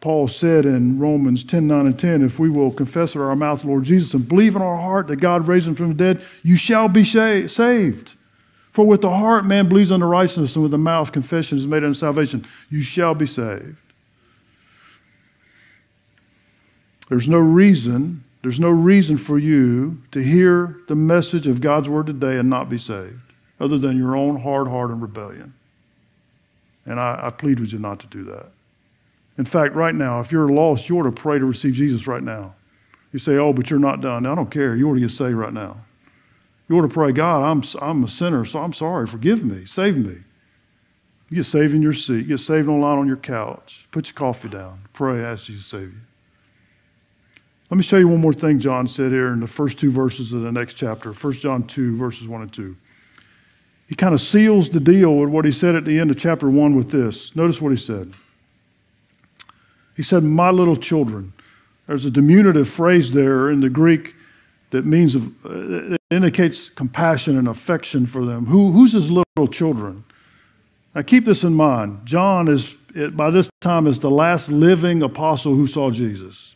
Paul 0.00 0.28
said 0.28 0.64
in 0.64 0.98
Romans 0.98 1.42
10 1.42 1.66
9 1.66 1.86
and 1.86 1.98
10, 1.98 2.24
if 2.24 2.38
we 2.38 2.48
will 2.48 2.70
confess 2.70 3.14
with 3.14 3.24
our 3.24 3.34
mouth 3.34 3.64
Lord 3.64 3.84
Jesus 3.84 4.14
and 4.14 4.28
believe 4.28 4.54
in 4.54 4.62
our 4.62 4.76
heart 4.76 5.08
that 5.08 5.16
God 5.16 5.48
raised 5.48 5.66
him 5.66 5.74
from 5.74 5.88
the 5.88 5.94
dead, 5.94 6.22
you 6.42 6.56
shall 6.56 6.88
be 6.88 7.04
saved. 7.04 8.14
For 8.70 8.86
with 8.86 9.00
the 9.00 9.10
heart 9.10 9.44
man 9.44 9.68
believes 9.68 9.90
unto 9.90 10.06
righteousness, 10.06 10.54
and 10.54 10.62
with 10.62 10.70
the 10.70 10.78
mouth 10.78 11.10
confession 11.10 11.58
is 11.58 11.66
made 11.66 11.82
unto 11.82 11.94
salvation. 11.94 12.46
You 12.70 12.80
shall 12.80 13.14
be 13.14 13.26
saved. 13.26 13.76
There's 17.08 17.26
no 17.26 17.38
reason, 17.38 18.22
there's 18.48 18.58
no 18.58 18.70
reason 18.70 19.18
for 19.18 19.38
you 19.38 20.00
to 20.10 20.22
hear 20.22 20.80
the 20.88 20.94
message 20.94 21.46
of 21.46 21.60
God's 21.60 21.86
word 21.86 22.06
today 22.06 22.38
and 22.38 22.48
not 22.48 22.70
be 22.70 22.78
saved, 22.78 23.20
other 23.60 23.76
than 23.76 23.98
your 23.98 24.16
own 24.16 24.40
hard 24.40 24.68
heart 24.68 24.90
and 24.90 25.02
rebellion. 25.02 25.52
And 26.86 26.98
I, 26.98 27.20
I 27.24 27.28
plead 27.28 27.60
with 27.60 27.74
you 27.74 27.78
not 27.78 28.00
to 28.00 28.06
do 28.06 28.24
that. 28.24 28.46
In 29.36 29.44
fact, 29.44 29.74
right 29.74 29.94
now, 29.94 30.20
if 30.20 30.32
you're 30.32 30.48
lost, 30.48 30.88
you 30.88 30.98
ought 30.98 31.02
to 31.02 31.12
pray 31.12 31.38
to 31.38 31.44
receive 31.44 31.74
Jesus 31.74 32.06
right 32.06 32.22
now. 32.22 32.54
You 33.12 33.18
say, 33.18 33.32
oh, 33.32 33.52
but 33.52 33.68
you're 33.68 33.78
not 33.78 34.00
done. 34.00 34.24
I 34.24 34.34
don't 34.34 34.50
care. 34.50 34.74
You 34.74 34.88
ought 34.88 34.94
to 34.94 35.00
get 35.00 35.10
saved 35.10 35.36
right 35.36 35.52
now. 35.52 35.76
You 36.70 36.78
ought 36.78 36.82
to 36.82 36.88
pray, 36.88 37.12
God, 37.12 37.42
I'm, 37.42 37.62
I'm 37.82 38.04
a 38.04 38.08
sinner, 38.08 38.46
so 38.46 38.60
I'm 38.60 38.72
sorry. 38.72 39.06
Forgive 39.06 39.44
me. 39.44 39.66
Save 39.66 39.98
me. 39.98 40.22
You 41.28 41.36
get 41.36 41.44
saved 41.44 41.74
in 41.74 41.82
your 41.82 41.92
seat. 41.92 42.20
You 42.20 42.24
get 42.24 42.40
saved 42.40 42.66
online 42.66 42.96
on 42.96 43.06
your 43.08 43.18
couch. 43.18 43.86
Put 43.90 44.06
your 44.06 44.14
coffee 44.14 44.48
down. 44.48 44.88
Pray, 44.94 45.22
ask 45.22 45.44
Jesus 45.44 45.64
to 45.64 45.68
save 45.68 45.92
you. 45.92 46.00
Let 47.70 47.76
me 47.76 47.82
show 47.82 47.98
you 47.98 48.08
one 48.08 48.20
more 48.20 48.32
thing 48.32 48.60
John 48.60 48.88
said 48.88 49.12
here 49.12 49.28
in 49.28 49.40
the 49.40 49.46
first 49.46 49.78
two 49.78 49.90
verses 49.90 50.32
of 50.32 50.42
the 50.42 50.52
next 50.52 50.74
chapter 50.74 51.12
1 51.12 51.32
John 51.34 51.64
2, 51.64 51.96
verses 51.96 52.26
1 52.26 52.42
and 52.42 52.52
2. 52.52 52.76
He 53.88 53.94
kind 53.94 54.14
of 54.14 54.20
seals 54.20 54.70
the 54.70 54.80
deal 54.80 55.16
with 55.16 55.28
what 55.28 55.44
he 55.44 55.52
said 55.52 55.74
at 55.74 55.84
the 55.84 55.98
end 55.98 56.10
of 56.10 56.18
chapter 56.18 56.48
1 56.48 56.76
with 56.76 56.90
this. 56.90 57.34
Notice 57.36 57.60
what 57.60 57.70
he 57.70 57.76
said. 57.76 58.12
He 59.96 60.02
said, 60.02 60.22
My 60.22 60.50
little 60.50 60.76
children. 60.76 61.32
There's 61.86 62.04
a 62.04 62.10
diminutive 62.10 62.68
phrase 62.68 63.12
there 63.12 63.50
in 63.50 63.60
the 63.60 63.70
Greek 63.70 64.14
that 64.70 64.84
means 64.84 65.14
of, 65.14 65.26
uh, 65.44 65.94
it 65.94 66.00
indicates 66.10 66.68
compassion 66.68 67.38
and 67.38 67.48
affection 67.48 68.06
for 68.06 68.24
them. 68.24 68.46
Who, 68.46 68.72
who's 68.72 68.92
his 68.92 69.10
little 69.10 69.48
children? 69.50 70.04
Now 70.94 71.02
keep 71.02 71.24
this 71.24 71.44
in 71.44 71.54
mind. 71.54 72.04
John 72.04 72.48
is 72.48 72.76
by 73.12 73.30
this 73.30 73.50
time 73.60 73.86
is 73.86 74.00
the 74.00 74.10
last 74.10 74.48
living 74.48 75.02
apostle 75.02 75.54
who 75.54 75.66
saw 75.66 75.90
Jesus, 75.90 76.54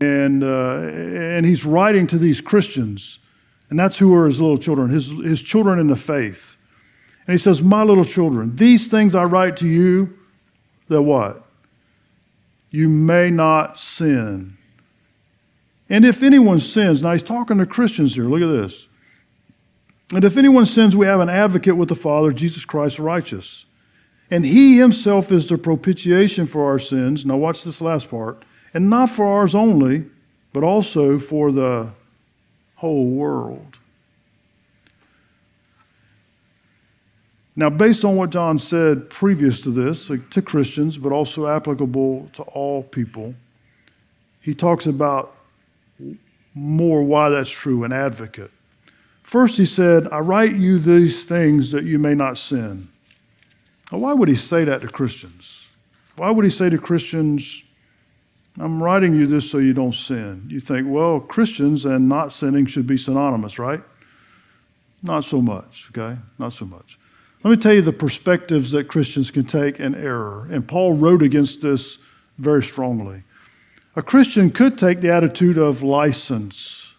and 0.00 0.42
uh, 0.42 0.78
and 0.78 1.46
he's 1.46 1.64
writing 1.64 2.06
to 2.08 2.18
these 2.18 2.40
Christians, 2.40 3.18
and 3.70 3.78
that's 3.78 3.98
who 3.98 4.14
are 4.14 4.26
his 4.26 4.40
little 4.40 4.58
children, 4.58 4.90
his 4.90 5.08
his 5.08 5.42
children 5.42 5.78
in 5.78 5.88
the 5.88 5.96
faith. 5.96 6.56
And 7.26 7.32
he 7.32 7.38
says, 7.38 7.62
"My 7.62 7.82
little 7.82 8.04
children, 8.04 8.56
these 8.56 8.86
things 8.86 9.14
I 9.14 9.24
write 9.24 9.56
to 9.58 9.66
you, 9.66 10.18
that 10.88 11.02
what 11.02 11.44
you 12.74 12.88
may 12.88 13.30
not 13.30 13.78
sin. 13.78 14.58
And 15.88 16.04
if 16.04 16.24
anyone 16.24 16.58
sins, 16.58 17.02
now 17.02 17.12
he's 17.12 17.22
talking 17.22 17.58
to 17.58 17.66
Christians 17.66 18.16
here, 18.16 18.24
look 18.24 18.42
at 18.42 18.48
this. 18.48 18.88
And 20.12 20.24
if 20.24 20.36
anyone 20.36 20.66
sins, 20.66 20.96
we 20.96 21.06
have 21.06 21.20
an 21.20 21.28
advocate 21.28 21.76
with 21.76 21.88
the 21.88 21.94
Father, 21.94 22.32
Jesus 22.32 22.64
Christ 22.64 22.98
righteous. 22.98 23.64
And 24.28 24.44
he 24.44 24.76
himself 24.76 25.30
is 25.30 25.46
the 25.46 25.56
propitiation 25.56 26.48
for 26.48 26.64
our 26.64 26.80
sins. 26.80 27.24
Now, 27.24 27.36
watch 27.36 27.62
this 27.62 27.80
last 27.80 28.10
part. 28.10 28.44
And 28.74 28.90
not 28.90 29.08
for 29.08 29.24
ours 29.24 29.54
only, 29.54 30.04
but 30.52 30.64
also 30.64 31.18
for 31.18 31.52
the 31.52 31.90
whole 32.76 33.06
world. 33.06 33.78
Now, 37.56 37.70
based 37.70 38.04
on 38.04 38.16
what 38.16 38.30
John 38.30 38.58
said 38.58 39.08
previous 39.08 39.60
to 39.60 39.70
this, 39.70 40.10
to 40.30 40.42
Christians, 40.42 40.98
but 40.98 41.12
also 41.12 41.46
applicable 41.46 42.28
to 42.32 42.42
all 42.42 42.82
people, 42.82 43.34
he 44.40 44.54
talks 44.54 44.86
about 44.86 45.36
more 46.54 47.02
why 47.02 47.28
that's 47.30 47.50
true, 47.50 47.84
an 47.84 47.92
advocate. 47.92 48.50
First, 49.22 49.56
he 49.56 49.66
said, 49.66 50.08
I 50.12 50.18
write 50.18 50.54
you 50.54 50.78
these 50.78 51.24
things 51.24 51.70
that 51.72 51.84
you 51.84 51.98
may 51.98 52.14
not 52.14 52.38
sin. 52.38 52.88
Now, 53.90 53.98
why 53.98 54.12
would 54.12 54.28
he 54.28 54.36
say 54.36 54.64
that 54.64 54.80
to 54.82 54.88
Christians? 54.88 55.64
Why 56.16 56.30
would 56.30 56.44
he 56.44 56.50
say 56.50 56.70
to 56.70 56.78
Christians, 56.78 57.63
I'm 58.58 58.82
writing 58.82 59.14
you 59.14 59.26
this 59.26 59.50
so 59.50 59.58
you 59.58 59.72
don't 59.72 59.94
sin? 59.94 60.46
You 60.48 60.60
think, 60.60 60.86
well, 60.88 61.18
Christians 61.18 61.84
and 61.84 62.08
not 62.08 62.32
sinning 62.32 62.66
should 62.66 62.86
be 62.86 62.96
synonymous, 62.96 63.58
right? 63.58 63.82
Not 65.02 65.24
so 65.24 65.42
much, 65.42 65.90
okay? 65.90 66.18
Not 66.38 66.52
so 66.52 66.64
much. 66.64 66.98
Let 67.42 67.50
me 67.50 67.56
tell 67.56 67.74
you 67.74 67.82
the 67.82 67.92
perspectives 67.92 68.70
that 68.70 68.88
Christians 68.88 69.30
can 69.30 69.44
take 69.44 69.80
in 69.80 69.94
error. 69.94 70.48
And 70.50 70.66
Paul 70.66 70.94
wrote 70.94 71.22
against 71.22 71.60
this 71.60 71.98
very 72.38 72.62
strongly. 72.62 73.22
A 73.96 74.02
Christian 74.02 74.50
could 74.50 74.78
take 74.78 75.00
the 75.00 75.12
attitude 75.12 75.58
of 75.58 75.82
license. 75.82 76.94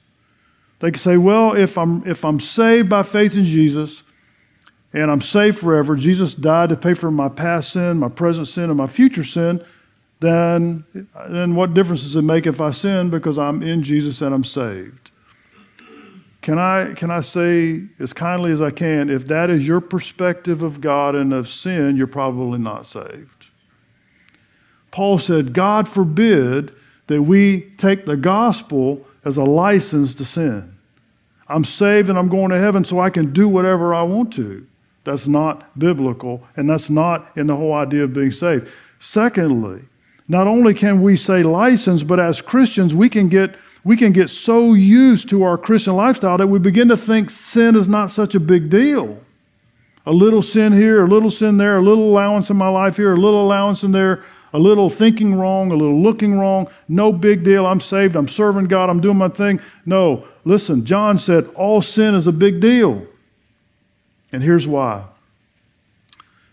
They 0.79 0.91
could 0.91 1.01
say, 1.01 1.17
well, 1.17 1.53
if 1.53 1.77
I'm, 1.77 2.05
if 2.07 2.23
I'm 2.23 2.39
saved 2.39 2.89
by 2.89 3.03
faith 3.03 3.35
in 3.35 3.45
Jesus 3.45 4.03
and 4.93 5.09
I'm 5.09 5.21
saved 5.21 5.59
forever, 5.59 5.95
Jesus 5.95 6.33
died 6.33 6.69
to 6.69 6.77
pay 6.77 6.93
for 6.93 7.11
my 7.11 7.27
past 7.27 7.71
sin, 7.71 7.97
my 7.97 8.09
present 8.09 8.47
sin, 8.47 8.65
and 8.65 8.77
my 8.77 8.87
future 8.87 9.23
sin, 9.23 9.65
then, 10.19 10.85
then 11.29 11.55
what 11.55 11.73
difference 11.73 12.03
does 12.03 12.15
it 12.15 12.21
make 12.21 12.47
if 12.47 12.61
I 12.61 12.71
sin 12.71 13.09
because 13.09 13.37
I'm 13.37 13.61
in 13.61 13.83
Jesus 13.83 14.21
and 14.21 14.33
I'm 14.33 14.43
saved? 14.43 15.11
Can 16.41 16.59
I, 16.59 16.93
can 16.93 17.09
I 17.09 17.21
say 17.21 17.83
as 17.99 18.13
kindly 18.13 18.51
as 18.51 18.61
I 18.61 18.69
can, 18.69 19.09
if 19.09 19.27
that 19.27 19.49
is 19.49 19.67
your 19.67 19.81
perspective 19.81 20.61
of 20.61 20.79
God 20.79 21.15
and 21.15 21.33
of 21.33 21.49
sin, 21.49 21.97
you're 21.97 22.05
probably 22.05 22.59
not 22.59 22.85
saved. 22.85 23.47
Paul 24.91 25.17
said, 25.17 25.53
God 25.53 25.89
forbid 25.89 26.73
that 27.07 27.23
we 27.23 27.61
take 27.77 28.05
the 28.05 28.15
gospel 28.15 29.05
as 29.25 29.37
a 29.37 29.43
license 29.43 30.13
to 30.15 30.25
sin. 30.25 30.77
I'm 31.47 31.65
saved 31.65 32.09
and 32.09 32.17
I'm 32.17 32.29
going 32.29 32.51
to 32.51 32.59
heaven 32.59 32.85
so 32.85 32.99
I 32.99 33.09
can 33.09 33.33
do 33.33 33.49
whatever 33.49 33.93
I 33.93 34.03
want 34.03 34.31
to. 34.33 34.65
That's 35.03 35.27
not 35.27 35.77
biblical, 35.77 36.43
and 36.55 36.69
that's 36.69 36.89
not 36.89 37.35
in 37.37 37.47
the 37.47 37.55
whole 37.55 37.73
idea 37.73 38.03
of 38.03 38.13
being 38.13 38.31
saved. 38.31 38.71
Secondly, 38.99 39.81
not 40.27 40.47
only 40.47 40.73
can 40.73 41.01
we 41.01 41.15
say 41.15 41.43
license, 41.43 42.03
but 42.03 42.19
as 42.19 42.41
Christians, 42.41 42.95
we 42.95 43.09
can 43.09 43.29
get 43.29 43.55
we 43.83 43.95
can 43.95 44.13
get 44.13 44.31
so 44.31 44.73
used 44.73 45.29
to 45.29 45.43
our 45.43 45.59
Christian 45.59 45.95
lifestyle 45.95 46.39
that 46.39 46.47
we 46.47 46.57
begin 46.57 46.87
to 46.87 46.97
think 46.97 47.29
sin 47.29 47.75
is 47.75 47.87
not 47.87 48.09
such 48.09 48.33
a 48.33 48.39
big 48.39 48.71
deal. 48.71 49.19
A 50.07 50.11
little 50.11 50.41
sin 50.41 50.73
here, 50.73 51.05
a 51.05 51.07
little 51.07 51.29
sin 51.29 51.57
there, 51.57 51.77
a 51.77 51.81
little 51.81 52.05
allowance 52.05 52.49
in 52.49 52.57
my 52.57 52.67
life 52.67 52.97
here, 52.97 53.13
a 53.13 53.19
little 53.19 53.45
allowance 53.45 53.83
in 53.83 53.91
there, 53.91 54.23
a 54.53 54.59
little 54.59 54.89
thinking 54.89 55.35
wrong, 55.35 55.71
a 55.71 55.75
little 55.75 56.01
looking 56.01 56.39
wrong. 56.39 56.67
No 56.87 57.11
big 57.11 57.43
deal. 57.43 57.67
I'm 57.67 57.79
saved. 57.79 58.15
I'm 58.15 58.27
serving 58.27 58.65
God. 58.65 58.89
I'm 58.89 59.01
doing 59.01 59.17
my 59.17 59.27
thing. 59.27 59.59
No, 59.85 60.27
listen, 60.45 60.83
John 60.83 61.19
said 61.19 61.47
all 61.53 61.83
sin 61.83 62.15
is 62.15 62.25
a 62.25 62.31
big 62.31 62.59
deal. 62.59 63.05
And 64.31 64.41
here's 64.41 64.67
why. 64.67 65.05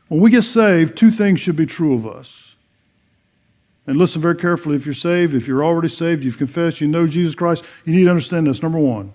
When 0.08 0.20
we 0.20 0.30
get 0.30 0.42
saved, 0.42 0.98
two 0.98 1.10
things 1.10 1.40
should 1.40 1.56
be 1.56 1.64
true 1.64 1.94
of 1.94 2.06
us. 2.06 2.51
And 3.86 3.96
listen 3.96 4.22
very 4.22 4.36
carefully 4.36 4.76
if 4.76 4.86
you're 4.86 4.94
saved, 4.94 5.34
if 5.34 5.48
you're 5.48 5.64
already 5.64 5.88
saved, 5.88 6.24
you've 6.24 6.38
confessed, 6.38 6.80
you 6.80 6.86
know 6.86 7.06
Jesus 7.06 7.34
Christ, 7.34 7.64
you 7.84 7.94
need 7.94 8.04
to 8.04 8.10
understand 8.10 8.46
this. 8.46 8.62
Number 8.62 8.78
one, 8.78 9.12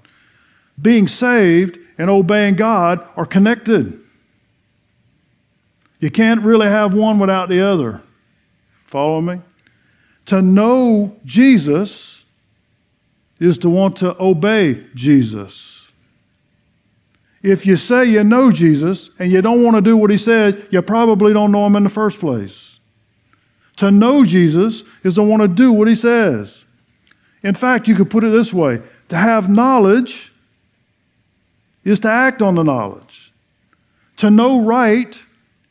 being 0.81 1.07
saved 1.07 1.79
and 1.97 2.09
obeying 2.09 2.55
God 2.55 3.07
are 3.15 3.25
connected. 3.25 3.99
You 5.99 6.11
can't 6.11 6.41
really 6.43 6.67
have 6.67 6.93
one 6.93 7.17
without 7.17 7.49
the 7.49 7.61
other. 7.61 8.01
Follow 8.85 9.21
me? 9.21 9.41
To 10.27 10.41
know 10.41 11.15
Jesus 11.25 12.23
is 13.39 13.57
to 13.59 13.69
want 13.69 13.97
to 13.97 14.21
obey 14.21 14.85
Jesus. 14.93 15.85
If 17.41 17.65
you 17.65 17.77
say 17.77 18.05
you 18.05 18.23
know 18.23 18.51
Jesus 18.51 19.09
and 19.19 19.31
you 19.31 19.41
don't 19.41 19.63
want 19.63 19.75
to 19.75 19.81
do 19.81 19.95
what 19.95 20.09
he 20.09 20.17
said, 20.17 20.67
you 20.69 20.81
probably 20.81 21.33
don't 21.33 21.51
know 21.51 21.65
him 21.65 21.75
in 21.75 21.83
the 21.83 21.89
first 21.89 22.19
place. 22.19 22.76
To 23.77 23.91
know 23.91 24.23
Jesus 24.23 24.83
is 25.03 25.15
to 25.15 25.23
want 25.23 25.41
to 25.41 25.47
do 25.47 25.71
what 25.71 25.87
he 25.87 25.95
says. 25.95 26.65
In 27.43 27.53
fact, 27.53 27.87
you 27.87 27.95
could 27.95 28.09
put 28.09 28.23
it 28.23 28.31
this 28.31 28.51
way 28.51 28.81
to 29.09 29.15
have 29.15 29.49
knowledge 29.49 30.33
is 31.83 31.99
to 32.01 32.09
act 32.09 32.41
on 32.41 32.55
the 32.55 32.63
knowledge. 32.63 33.31
To 34.17 34.29
know 34.29 34.61
right 34.61 35.17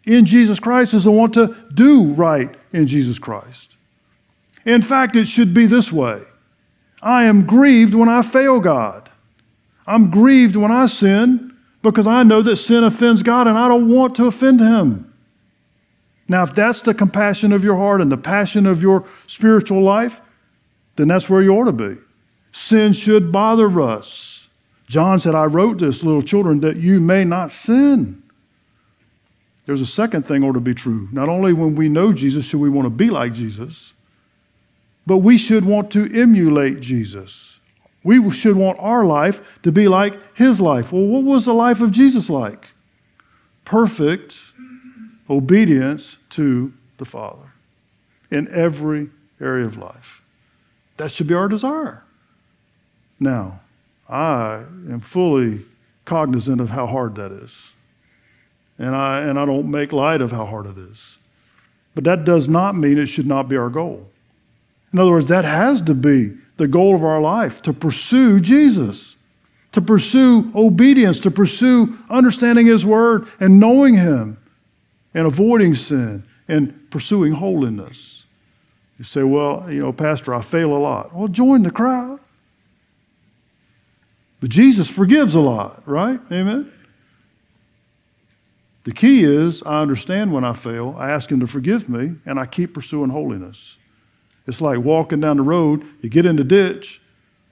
in 0.04 0.24
Jesus 0.24 0.58
Christ 0.58 0.94
is 0.94 1.02
to 1.02 1.10
want 1.10 1.34
to 1.34 1.54
do 1.74 2.04
right 2.12 2.54
in 2.72 2.86
Jesus 2.86 3.18
Christ. 3.18 3.76
In 4.64 4.82
fact, 4.82 5.16
it 5.16 5.26
should 5.26 5.52
be 5.52 5.66
this 5.66 5.92
way 5.92 6.22
I 7.02 7.24
am 7.24 7.44
grieved 7.44 7.94
when 7.94 8.08
I 8.08 8.22
fail 8.22 8.60
God. 8.60 9.10
I'm 9.86 10.10
grieved 10.10 10.56
when 10.56 10.72
I 10.72 10.86
sin 10.86 11.56
because 11.82 12.06
I 12.06 12.22
know 12.22 12.42
that 12.42 12.56
sin 12.56 12.82
offends 12.82 13.22
God 13.22 13.46
and 13.46 13.58
I 13.58 13.68
don't 13.68 13.88
want 13.88 14.16
to 14.16 14.26
offend 14.26 14.60
Him. 14.60 15.12
Now, 16.28 16.42
if 16.42 16.54
that's 16.54 16.80
the 16.80 16.94
compassion 16.94 17.52
of 17.52 17.62
your 17.62 17.76
heart 17.76 18.00
and 18.00 18.10
the 18.10 18.16
passion 18.16 18.66
of 18.66 18.82
your 18.82 19.04
spiritual 19.26 19.82
life, 19.82 20.20
then 20.96 21.08
that's 21.08 21.30
where 21.30 21.42
you 21.42 21.52
ought 21.52 21.66
to 21.66 21.72
be. 21.72 21.96
Sin 22.52 22.92
should 22.92 23.30
bother 23.30 23.80
us. 23.80 24.48
John 24.88 25.20
said, 25.20 25.34
I 25.34 25.44
wrote 25.44 25.78
this, 25.78 26.02
little 26.02 26.22
children, 26.22 26.60
that 26.60 26.76
you 26.76 27.00
may 27.00 27.24
not 27.24 27.52
sin. 27.52 28.22
There's 29.66 29.80
a 29.80 29.86
second 29.86 30.26
thing 30.26 30.44
ought 30.44 30.52
to 30.52 30.60
be 30.60 30.74
true. 30.74 31.08
Not 31.12 31.28
only 31.28 31.52
when 31.52 31.74
we 31.74 31.88
know 31.88 32.12
Jesus 32.12 32.44
should 32.44 32.60
we 32.60 32.70
want 32.70 32.86
to 32.86 32.90
be 32.90 33.10
like 33.10 33.32
Jesus, 33.32 33.92
but 35.06 35.18
we 35.18 35.36
should 35.38 35.64
want 35.64 35.90
to 35.92 36.10
emulate 36.18 36.80
Jesus. 36.80 37.58
We 38.04 38.30
should 38.30 38.56
want 38.56 38.78
our 38.80 39.04
life 39.04 39.60
to 39.64 39.72
be 39.72 39.88
like 39.88 40.14
his 40.36 40.60
life. 40.60 40.92
Well, 40.92 41.06
what 41.06 41.24
was 41.24 41.46
the 41.46 41.54
life 41.54 41.80
of 41.80 41.90
Jesus 41.90 42.30
like? 42.30 42.68
Perfect 43.64 44.38
obedience 45.28 46.16
to 46.30 46.72
the 46.98 47.04
Father 47.04 47.52
in 48.30 48.48
every 48.48 49.10
area 49.40 49.66
of 49.66 49.76
life. 49.76 50.22
That 50.96 51.12
should 51.12 51.26
be 51.26 51.34
our 51.34 51.48
desire. 51.48 52.04
Now, 53.20 53.60
I 54.08 54.64
am 54.90 55.00
fully 55.00 55.62
cognizant 56.04 56.60
of 56.60 56.70
how 56.70 56.86
hard 56.86 57.16
that 57.16 57.32
is. 57.32 57.52
And 58.78 58.94
I, 58.94 59.20
and 59.22 59.38
I 59.38 59.44
don't 59.44 59.70
make 59.70 59.92
light 59.92 60.20
of 60.20 60.32
how 60.32 60.46
hard 60.46 60.66
it 60.66 60.78
is. 60.78 61.16
But 61.94 62.04
that 62.04 62.24
does 62.24 62.48
not 62.48 62.76
mean 62.76 62.98
it 62.98 63.06
should 63.06 63.26
not 63.26 63.48
be 63.48 63.56
our 63.56 63.70
goal. 63.70 64.10
In 64.92 64.98
other 64.98 65.10
words, 65.10 65.28
that 65.28 65.44
has 65.44 65.80
to 65.82 65.94
be 65.94 66.34
the 66.58 66.68
goal 66.68 66.94
of 66.94 67.04
our 67.04 67.20
life 67.20 67.60
to 67.62 67.72
pursue 67.72 68.38
Jesus, 68.38 69.16
to 69.72 69.80
pursue 69.80 70.52
obedience, 70.54 71.20
to 71.20 71.30
pursue 71.30 71.96
understanding 72.08 72.66
His 72.66 72.84
Word 72.84 73.26
and 73.40 73.58
knowing 73.58 73.94
Him 73.94 74.38
and 75.16 75.26
avoiding 75.26 75.74
sin 75.74 76.22
and 76.46 76.90
pursuing 76.90 77.32
holiness. 77.32 78.24
You 78.98 79.04
say, 79.04 79.22
well, 79.22 79.66
you 79.68 79.80
know, 79.80 79.90
Pastor, 79.90 80.34
I 80.34 80.42
fail 80.42 80.76
a 80.76 80.78
lot. 80.78 81.14
Well, 81.14 81.28
join 81.28 81.62
the 81.62 81.70
crowd. 81.70 82.20
But 84.40 84.50
Jesus 84.50 84.90
forgives 84.90 85.34
a 85.34 85.40
lot, 85.40 85.82
right? 85.88 86.20
Amen? 86.30 86.70
The 88.84 88.92
key 88.92 89.24
is 89.24 89.62
I 89.64 89.80
understand 89.80 90.34
when 90.34 90.44
I 90.44 90.52
fail, 90.52 90.94
I 90.98 91.10
ask 91.10 91.32
Him 91.32 91.40
to 91.40 91.46
forgive 91.46 91.88
me, 91.88 92.16
and 92.26 92.38
I 92.38 92.44
keep 92.44 92.74
pursuing 92.74 93.08
holiness. 93.08 93.76
It's 94.46 94.60
like 94.60 94.78
walking 94.80 95.20
down 95.20 95.38
the 95.38 95.42
road, 95.42 95.82
you 96.02 96.10
get 96.10 96.26
in 96.26 96.36
the 96.36 96.44
ditch. 96.44 97.00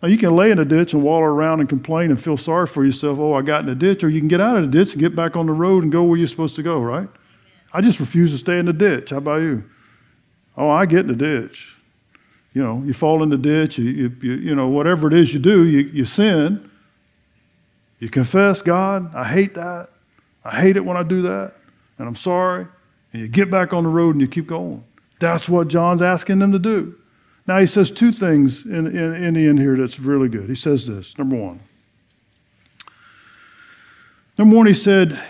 Now, 0.02 0.08
you 0.08 0.18
can 0.18 0.36
lay 0.36 0.50
in 0.50 0.58
a 0.58 0.66
ditch 0.66 0.92
and 0.92 1.02
waller 1.02 1.32
around 1.32 1.60
and 1.60 1.68
complain 1.68 2.10
and 2.10 2.22
feel 2.22 2.36
sorry 2.36 2.66
for 2.66 2.84
yourself, 2.84 3.18
oh, 3.18 3.32
I 3.32 3.40
got 3.40 3.62
in 3.62 3.70
a 3.70 3.74
ditch, 3.74 4.04
or 4.04 4.10
you 4.10 4.20
can 4.20 4.28
get 4.28 4.42
out 4.42 4.58
of 4.58 4.70
the 4.70 4.70
ditch 4.70 4.92
and 4.92 5.00
get 5.00 5.16
back 5.16 5.34
on 5.34 5.46
the 5.46 5.52
road 5.52 5.82
and 5.82 5.90
go 5.90 6.02
where 6.02 6.18
you're 6.18 6.28
supposed 6.28 6.56
to 6.56 6.62
go, 6.62 6.78
right? 6.78 7.08
I 7.74 7.80
just 7.80 7.98
refuse 7.98 8.30
to 8.30 8.38
stay 8.38 8.58
in 8.58 8.66
the 8.66 8.72
ditch. 8.72 9.10
How 9.10 9.18
about 9.18 9.42
you? 9.42 9.64
Oh, 10.56 10.70
I 10.70 10.86
get 10.86 11.00
in 11.00 11.08
the 11.08 11.14
ditch. 11.14 11.74
You 12.54 12.62
know, 12.62 12.82
you 12.84 12.94
fall 12.94 13.24
in 13.24 13.30
the 13.30 13.36
ditch, 13.36 13.78
you, 13.78 13.90
you, 13.90 14.16
you, 14.22 14.32
you 14.34 14.54
know, 14.54 14.68
whatever 14.68 15.08
it 15.08 15.12
is 15.12 15.34
you 15.34 15.40
do, 15.40 15.64
you, 15.64 15.80
you 15.80 16.04
sin. 16.04 16.70
You 17.98 18.08
confess, 18.08 18.62
God, 18.62 19.12
I 19.12 19.24
hate 19.24 19.54
that. 19.54 19.88
I 20.44 20.60
hate 20.60 20.76
it 20.76 20.84
when 20.84 20.96
I 20.96 21.02
do 21.02 21.22
that, 21.22 21.54
and 21.98 22.06
I'm 22.06 22.14
sorry. 22.14 22.66
And 23.12 23.22
you 23.22 23.28
get 23.28 23.50
back 23.50 23.72
on 23.72 23.82
the 23.82 23.90
road 23.90 24.14
and 24.14 24.20
you 24.20 24.28
keep 24.28 24.46
going. 24.46 24.84
That's 25.18 25.48
what 25.48 25.68
John's 25.68 26.02
asking 26.02 26.38
them 26.38 26.52
to 26.52 26.58
do. 26.58 26.96
Now, 27.46 27.58
he 27.58 27.66
says 27.66 27.90
two 27.90 28.12
things 28.12 28.64
in, 28.64 28.86
in, 28.86 29.14
in 29.14 29.34
the 29.34 29.48
end 29.48 29.58
here 29.58 29.76
that's 29.76 29.98
really 29.98 30.28
good. 30.28 30.48
He 30.48 30.54
says 30.54 30.86
this 30.86 31.18
number 31.18 31.36
one. 31.36 31.60
Number 34.38 34.56
one, 34.56 34.66
he 34.66 34.74
said, 34.74 35.20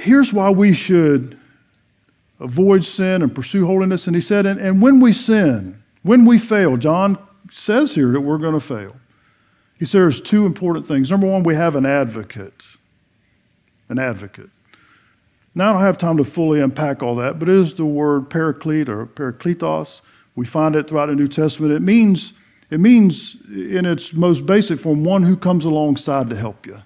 here's 0.00 0.32
why 0.32 0.50
we 0.50 0.72
should 0.72 1.39
avoid 2.40 2.84
sin 2.84 3.22
and 3.22 3.34
pursue 3.34 3.66
holiness. 3.66 4.06
And 4.06 4.16
he 4.16 4.22
said, 4.22 4.46
and, 4.46 4.58
and 4.58 4.82
when 4.82 5.00
we 5.00 5.12
sin, 5.12 5.82
when 6.02 6.24
we 6.24 6.38
fail, 6.38 6.76
John 6.76 7.18
says 7.50 7.94
here 7.94 8.12
that 8.12 8.20
we're 8.20 8.38
going 8.38 8.54
to 8.54 8.60
fail. 8.60 8.96
He 9.78 9.84
says 9.84 9.92
there's 9.92 10.20
two 10.20 10.46
important 10.46 10.86
things. 10.86 11.10
Number 11.10 11.26
one, 11.26 11.42
we 11.42 11.54
have 11.54 11.76
an 11.76 11.86
advocate. 11.86 12.64
An 13.88 13.98
advocate. 13.98 14.50
Now, 15.54 15.70
I 15.70 15.72
don't 15.72 15.82
have 15.82 15.98
time 15.98 16.16
to 16.18 16.24
fully 16.24 16.60
unpack 16.60 17.02
all 17.02 17.16
that, 17.16 17.38
but 17.38 17.48
it 17.48 17.56
is 17.56 17.74
the 17.74 17.84
word 17.84 18.30
paraclete 18.30 18.88
or 18.88 19.06
parakletos. 19.06 20.00
We 20.36 20.46
find 20.46 20.76
it 20.76 20.88
throughout 20.88 21.06
the 21.06 21.14
New 21.14 21.26
Testament. 21.26 21.72
It 21.72 21.82
means, 21.82 22.32
it 22.70 22.78
means 22.78 23.36
in 23.50 23.84
its 23.84 24.12
most 24.12 24.46
basic 24.46 24.78
form, 24.78 25.02
one 25.02 25.22
who 25.22 25.36
comes 25.36 25.64
alongside 25.64 26.28
to 26.28 26.36
help 26.36 26.66
you. 26.66 26.80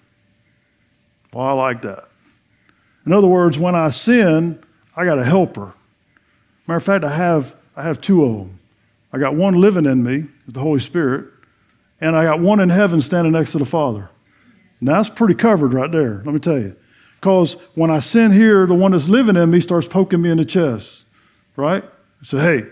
Well, 1.33 1.47
I 1.47 1.53
like 1.53 1.83
that. 1.83 2.09
In 3.05 3.13
other 3.13 3.27
words, 3.27 3.59
when 3.59 3.75
I 3.75 3.91
sin, 3.91 4.65
I 4.97 5.05
got 5.05 5.19
a 5.19 5.25
helper. 5.25 5.75
Matter 6.67 6.79
of 6.79 6.83
fact, 6.83 7.05
I 7.05 7.15
have, 7.15 7.55
I 7.77 7.83
have 7.83 8.01
two 8.01 8.25
of 8.25 8.39
them. 8.39 8.61
I 9.13 9.19
got 9.19 9.35
one 9.35 9.61
living 9.61 9.87
in 9.87 10.03
me, 10.03 10.27
the 10.49 10.61
Holy 10.61 10.81
Spirit, 10.81 11.27
and 12.01 12.17
I 12.17 12.25
got 12.25 12.41
one 12.41 12.61
in 12.61 12.69
heaven 12.69 13.01
standing 13.01 13.33
next 13.33 13.53
to 13.53 13.59
the 13.59 13.65
Father. 13.65 14.11
Now, 14.81 14.97
that's 14.97 15.09
pretty 15.09 15.35
covered 15.35 15.73
right 15.73 15.91
there, 15.91 16.23
let 16.25 16.35
me 16.35 16.41
tell 16.41 16.59
you. 16.59 16.77
Because 17.21 17.55
when 17.75 17.91
I 17.91 18.01
sin 18.01 18.33
here, 18.33 18.67
the 18.67 18.75
one 18.75 18.93
that's 18.93 19.09
living 19.09 19.37
in 19.37 19.51
me 19.51 19.61
starts 19.61 19.89
poking 19.89 20.21
me 20.21 20.31
in 20.31 20.37
the 20.37 20.45
chest, 20.45 21.05
right? 21.57 21.85
So, 22.23 22.39
hey, 22.39 22.67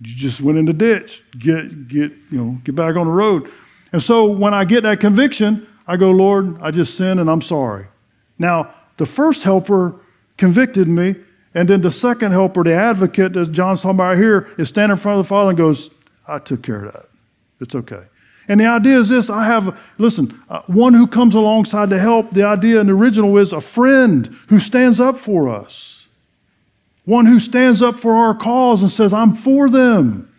you 0.00 0.14
just 0.14 0.40
went 0.40 0.58
in 0.58 0.64
the 0.66 0.72
ditch. 0.72 1.22
Get, 1.38 1.88
get, 1.88 2.12
you 2.30 2.38
know, 2.38 2.58
get 2.64 2.74
back 2.74 2.96
on 2.96 3.06
the 3.06 3.12
road. 3.12 3.50
And 3.92 4.02
so 4.02 4.26
when 4.26 4.54
I 4.54 4.64
get 4.64 4.82
that 4.82 5.00
conviction, 5.00 5.66
I 5.86 5.96
go, 5.96 6.10
Lord, 6.10 6.60
I 6.60 6.70
just 6.70 6.96
sinned 6.96 7.18
and 7.18 7.30
I'm 7.30 7.42
sorry. 7.42 7.86
Now, 8.38 8.72
the 8.98 9.06
first 9.06 9.42
helper 9.42 9.98
convicted 10.36 10.86
me, 10.86 11.16
and 11.54 11.68
then 11.68 11.80
the 11.80 11.90
second 11.90 12.32
helper, 12.32 12.62
the 12.62 12.74
advocate 12.74 13.32
that 13.32 13.52
John's 13.52 13.80
talking 13.80 13.96
about 13.96 14.16
here, 14.16 14.48
is 14.58 14.68
standing 14.68 14.96
in 14.96 15.00
front 15.00 15.18
of 15.18 15.24
the 15.24 15.28
Father 15.28 15.50
and 15.50 15.58
goes, 15.58 15.90
I 16.26 16.38
took 16.38 16.62
care 16.62 16.84
of 16.84 16.92
that. 16.92 17.08
It's 17.60 17.74
okay. 17.74 18.02
And 18.48 18.60
the 18.60 18.66
idea 18.66 18.98
is 18.98 19.08
this 19.08 19.28
I 19.28 19.44
have, 19.44 19.78
listen, 19.98 20.40
uh, 20.48 20.62
one 20.66 20.94
who 20.94 21.06
comes 21.06 21.34
alongside 21.34 21.90
to 21.90 21.98
help. 21.98 22.30
The 22.30 22.44
idea 22.44 22.80
in 22.80 22.86
the 22.86 22.94
original 22.94 23.36
is 23.38 23.52
a 23.52 23.60
friend 23.60 24.34
who 24.48 24.58
stands 24.58 25.00
up 25.00 25.18
for 25.18 25.48
us, 25.48 26.06
one 27.04 27.26
who 27.26 27.38
stands 27.38 27.82
up 27.82 27.98
for 27.98 28.14
our 28.14 28.34
cause 28.34 28.82
and 28.82 28.90
says, 28.90 29.12
I'm 29.12 29.34
for 29.34 29.68
them. 29.68 30.32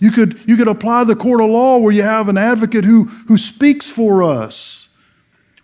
You 0.00 0.12
could, 0.12 0.40
you 0.46 0.56
could 0.56 0.68
apply 0.68 1.04
the 1.04 1.16
court 1.16 1.40
of 1.40 1.50
law 1.50 1.78
where 1.78 1.92
you 1.92 2.02
have 2.02 2.28
an 2.28 2.38
advocate 2.38 2.84
who, 2.84 3.04
who 3.04 3.36
speaks 3.36 3.90
for 3.90 4.22
us. 4.22 4.88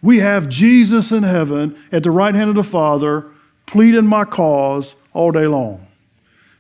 We 0.03 0.19
have 0.19 0.49
Jesus 0.49 1.13
in 1.13 1.23
heaven 1.23 1.79
at 1.93 2.03
the 2.03 2.11
right 2.11 2.35
hand 2.35 2.51
of 2.51 2.57
the 2.57 2.65
Father 2.65 3.31
pleading 3.67 4.07
my 4.07 4.25
cause 4.25 4.95
all 5.13 5.33
day 5.33 5.47
long, 5.47 5.87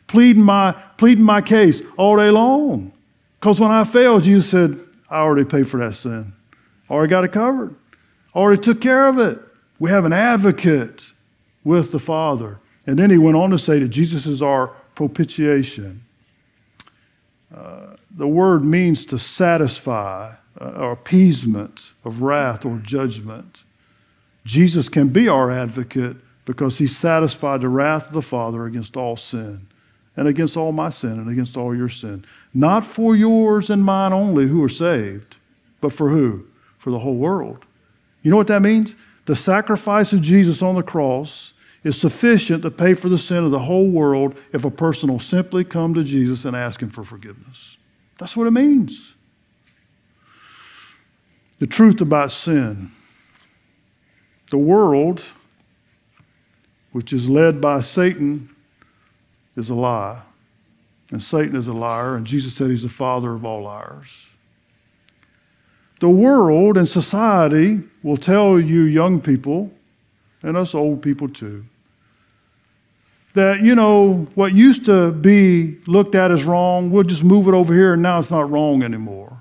pleading 0.06 0.42
my, 0.42 0.72
pleading 0.96 1.24
my 1.24 1.40
case 1.40 1.82
all 1.96 2.16
day 2.16 2.30
long. 2.30 2.92
Because 3.40 3.60
when 3.60 3.70
I 3.70 3.84
failed, 3.84 4.24
Jesus 4.24 4.50
said, 4.50 4.78
I 5.10 5.18
already 5.18 5.44
paid 5.44 5.68
for 5.68 5.78
that 5.78 5.94
sin, 5.94 6.32
already 6.88 7.10
got 7.10 7.24
it 7.24 7.32
covered, 7.32 7.74
already 8.34 8.62
took 8.62 8.80
care 8.80 9.06
of 9.06 9.18
it. 9.18 9.38
We 9.78 9.90
have 9.90 10.04
an 10.04 10.12
advocate 10.12 11.10
with 11.62 11.92
the 11.92 11.98
Father. 11.98 12.58
And 12.86 12.98
then 12.98 13.10
he 13.10 13.18
went 13.18 13.36
on 13.36 13.50
to 13.50 13.58
say 13.58 13.78
that 13.80 13.88
Jesus 13.88 14.26
is 14.26 14.42
our 14.42 14.68
propitiation. 14.94 16.04
Uh, 17.54 17.96
the 18.10 18.28
word 18.28 18.64
means 18.64 19.04
to 19.06 19.18
satisfy 19.18 20.32
uh, 20.60 20.64
or 20.64 20.92
appeasement 20.92 21.92
of 22.04 22.22
wrath 22.22 22.64
or 22.64 22.78
judgment. 22.78 23.62
Jesus 24.44 24.88
can 24.88 25.08
be 25.08 25.28
our 25.28 25.50
advocate 25.50 26.16
because 26.44 26.78
he 26.78 26.86
satisfied 26.86 27.60
the 27.60 27.68
wrath 27.68 28.08
of 28.08 28.12
the 28.12 28.22
Father 28.22 28.66
against 28.66 28.96
all 28.96 29.16
sin 29.16 29.68
and 30.16 30.28
against 30.28 30.56
all 30.56 30.72
my 30.72 30.90
sin 30.90 31.12
and 31.12 31.30
against 31.30 31.56
all 31.56 31.74
your 31.74 31.88
sin. 31.88 32.24
Not 32.52 32.84
for 32.84 33.16
yours 33.16 33.70
and 33.70 33.84
mine 33.84 34.12
only 34.12 34.46
who 34.46 34.62
are 34.62 34.68
saved, 34.68 35.36
but 35.80 35.92
for 35.92 36.10
who? 36.10 36.46
For 36.78 36.90
the 36.90 36.98
whole 36.98 37.16
world. 37.16 37.64
You 38.22 38.30
know 38.30 38.36
what 38.36 38.46
that 38.46 38.62
means? 38.62 38.94
The 39.26 39.36
sacrifice 39.36 40.12
of 40.12 40.20
Jesus 40.20 40.62
on 40.62 40.74
the 40.74 40.82
cross 40.82 41.52
is 41.82 42.00
sufficient 42.00 42.62
to 42.62 42.70
pay 42.70 42.94
for 42.94 43.08
the 43.08 43.18
sin 43.18 43.44
of 43.44 43.50
the 43.50 43.58
whole 43.58 43.88
world 43.88 44.36
if 44.52 44.64
a 44.64 44.70
person 44.70 45.10
will 45.10 45.20
simply 45.20 45.64
come 45.64 45.94
to 45.94 46.04
Jesus 46.04 46.44
and 46.44 46.56
ask 46.56 46.80
him 46.80 46.90
for 46.90 47.04
forgiveness. 47.04 47.76
That's 48.18 48.36
what 48.36 48.46
it 48.46 48.52
means. 48.52 49.14
The 51.58 51.66
truth 51.66 52.00
about 52.00 52.32
sin. 52.32 52.90
The 54.50 54.58
world, 54.58 55.22
which 56.94 57.12
is 57.12 57.28
led 57.28 57.60
by 57.60 57.80
Satan, 57.80 58.48
is 59.56 59.68
a 59.68 59.74
lie. 59.74 60.22
And 61.10 61.20
Satan 61.20 61.56
is 61.56 61.66
a 61.66 61.72
liar, 61.72 62.14
and 62.14 62.24
Jesus 62.24 62.54
said 62.54 62.70
he's 62.70 62.82
the 62.82 62.88
father 62.88 63.32
of 63.32 63.44
all 63.44 63.62
liars. 63.62 64.28
The 65.98 66.08
world 66.08 66.76
and 66.76 66.88
society 66.88 67.82
will 68.04 68.16
tell 68.16 68.60
you, 68.60 68.82
young 68.82 69.20
people, 69.20 69.72
and 70.44 70.56
us 70.56 70.72
old 70.72 71.02
people 71.02 71.28
too, 71.28 71.64
that, 73.34 73.60
you 73.60 73.74
know, 73.74 74.28
what 74.36 74.54
used 74.54 74.84
to 74.84 75.10
be 75.10 75.78
looked 75.88 76.14
at 76.14 76.30
as 76.30 76.44
wrong, 76.44 76.92
we'll 76.92 77.02
just 77.02 77.24
move 77.24 77.48
it 77.48 77.54
over 77.54 77.74
here 77.74 77.94
and 77.94 78.02
now 78.02 78.20
it's 78.20 78.30
not 78.30 78.48
wrong 78.48 78.84
anymore. 78.84 79.36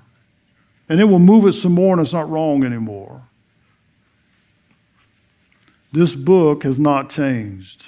And 0.88 0.98
then 0.98 1.08
we'll 1.08 1.20
move 1.20 1.46
it 1.46 1.52
some 1.52 1.72
more 1.72 1.92
and 1.92 2.02
it's 2.02 2.12
not 2.12 2.28
wrong 2.28 2.64
anymore. 2.64 3.22
This 5.94 6.16
book 6.16 6.64
has 6.64 6.76
not 6.76 7.08
changed. 7.08 7.86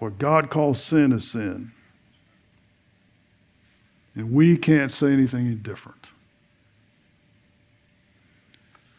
What 0.00 0.18
God 0.18 0.50
calls 0.50 0.82
sin 0.82 1.12
is 1.12 1.30
sin. 1.30 1.70
And 4.16 4.32
we 4.32 4.56
can't 4.56 4.90
say 4.90 5.12
anything 5.12 5.56
different. 5.58 6.08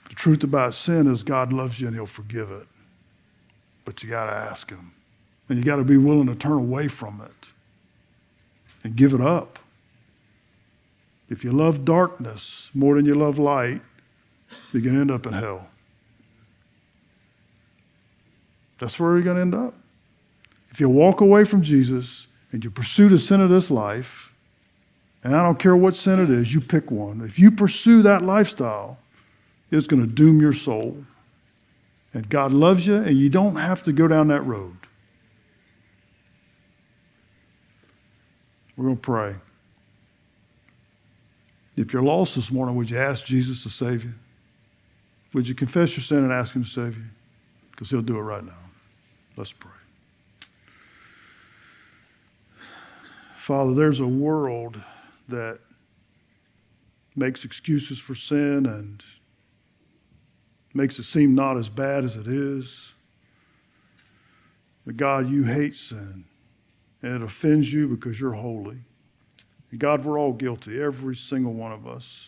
The 0.08 0.16
truth 0.16 0.42
about 0.42 0.74
sin 0.74 1.12
is 1.12 1.22
God 1.22 1.52
loves 1.52 1.82
you 1.82 1.88
and 1.88 1.96
He'll 1.98 2.06
forgive 2.06 2.50
it. 2.50 2.68
But 3.84 4.02
you 4.02 4.10
got 4.10 4.28
to 4.28 4.32
ask 4.32 4.70
Him. 4.70 4.94
And 5.50 5.58
you 5.58 5.66
got 5.66 5.76
to 5.76 5.84
be 5.84 5.98
willing 5.98 6.28
to 6.28 6.36
turn 6.36 6.54
away 6.54 6.88
from 6.88 7.20
it 7.26 7.50
and 8.86 8.96
give 8.96 9.14
it 9.14 9.20
up. 9.20 9.60
If 11.30 11.44
you 11.44 11.52
love 11.52 11.84
darkness 11.84 12.70
more 12.74 12.96
than 12.96 13.06
you 13.06 13.16
love 13.16 13.38
light, 13.38 13.82
you're 14.72 14.82
going 14.82 14.96
to 14.96 15.02
end 15.02 15.12
up 15.12 15.28
in 15.28 15.34
hell. 15.34 15.72
That's 18.80 19.00
where 19.00 19.14
you're 19.14 19.24
going 19.24 19.36
to 19.36 19.42
end 19.42 19.56
up. 19.56 19.74
If 20.72 20.80
you 20.80 20.90
walk 20.90 21.22
away 21.22 21.44
from 21.44 21.62
Jesus 21.62 22.28
and 22.52 22.64
you 22.64 22.70
pursue 22.70 23.08
the 23.08 23.18
sin 23.18 23.42
of 23.42 23.50
this 23.50 23.72
life, 23.72 24.34
and 25.24 25.36
I 25.36 25.42
don't 25.42 25.58
care 25.58 25.76
what 25.76 25.96
sin 25.96 26.20
it 26.20 26.30
is, 26.30 26.54
you 26.54 26.62
pick 26.62 26.92
one. 26.92 27.22
If 27.22 27.40
you 27.40 27.50
pursue 27.50 28.02
that 28.04 28.22
lifestyle, 28.22 29.00
it's 29.72 29.88
going 29.88 30.06
to 30.06 30.12
doom 30.12 30.40
your 30.40 30.54
soul. 30.54 31.04
And 32.14 32.30
God 32.30 32.54
loves 32.54 32.86
you, 32.86 32.96
and 32.96 33.18
you 33.18 33.30
don't 33.30 33.56
have 33.56 33.84
to 33.84 33.92
go 33.92 34.08
down 34.08 34.28
that 34.28 34.42
road. 34.42 34.78
We're 38.78 38.86
going 38.86 38.98
to 38.98 39.02
pray. 39.02 39.36
If 41.76 41.92
you're 41.92 42.04
lost 42.04 42.36
this 42.36 42.52
morning, 42.52 42.76
would 42.76 42.90
you 42.90 42.98
ask 42.98 43.26
Jesus 43.26 43.64
to 43.64 43.70
save 43.70 44.04
you? 44.04 44.14
Would 45.34 45.48
you 45.48 45.56
confess 45.56 45.98
your 45.98 46.04
sin 46.04 46.20
and 46.20 46.32
ask 46.32 46.54
Him 46.54 46.64
to 46.64 46.70
save 46.70 46.98
you? 46.98 47.04
Because 47.72 47.90
He'll 47.90 48.02
do 48.02 48.18
it 48.18 48.22
right 48.22 48.44
now. 48.44 48.65
Let's 49.38 49.52
pray. 49.52 49.72
Father, 53.38 53.74
there's 53.74 54.00
a 54.00 54.08
world 54.08 54.82
that 55.28 55.60
makes 57.16 57.46
excuses 57.46 58.00
for 58.00 58.16
sin 58.16 58.66
and 58.66 59.04
makes 60.74 61.00
it 61.00 61.04
seem 61.04 61.36
not 61.36 61.58
as 61.58 61.70
bad 61.70 62.04
as 62.04 62.16
it 62.18 62.28
is. 62.28 62.94
But 64.86 64.98
God, 64.98 65.30
you 65.30 65.44
hate 65.44 65.76
sin, 65.76 66.26
and 67.02 67.16
it 67.16 67.22
offends 67.22 67.74
you 67.74 67.88
because 67.88 68.20
you're 68.20 68.34
holy. 68.34 68.78
And 69.72 69.80
God, 69.80 70.06
we're 70.06 70.20
all 70.20 70.34
guilty, 70.34 70.82
every 70.82 71.16
single 71.16 71.54
one 71.54 71.72
of 71.72 71.88
us. 71.88 72.28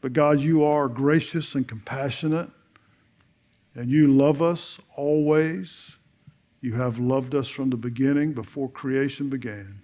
But 0.00 0.12
God, 0.12 0.40
you 0.40 0.64
are 0.64 0.88
gracious 0.88 1.54
and 1.54 1.66
compassionate, 1.66 2.50
and 3.74 3.90
you 3.90 4.08
love 4.08 4.42
us 4.42 4.78
always. 4.96 5.96
You 6.60 6.74
have 6.74 6.98
loved 6.98 7.34
us 7.34 7.48
from 7.48 7.70
the 7.70 7.76
beginning, 7.76 8.32
before 8.32 8.70
creation 8.70 9.28
began. 9.28 9.82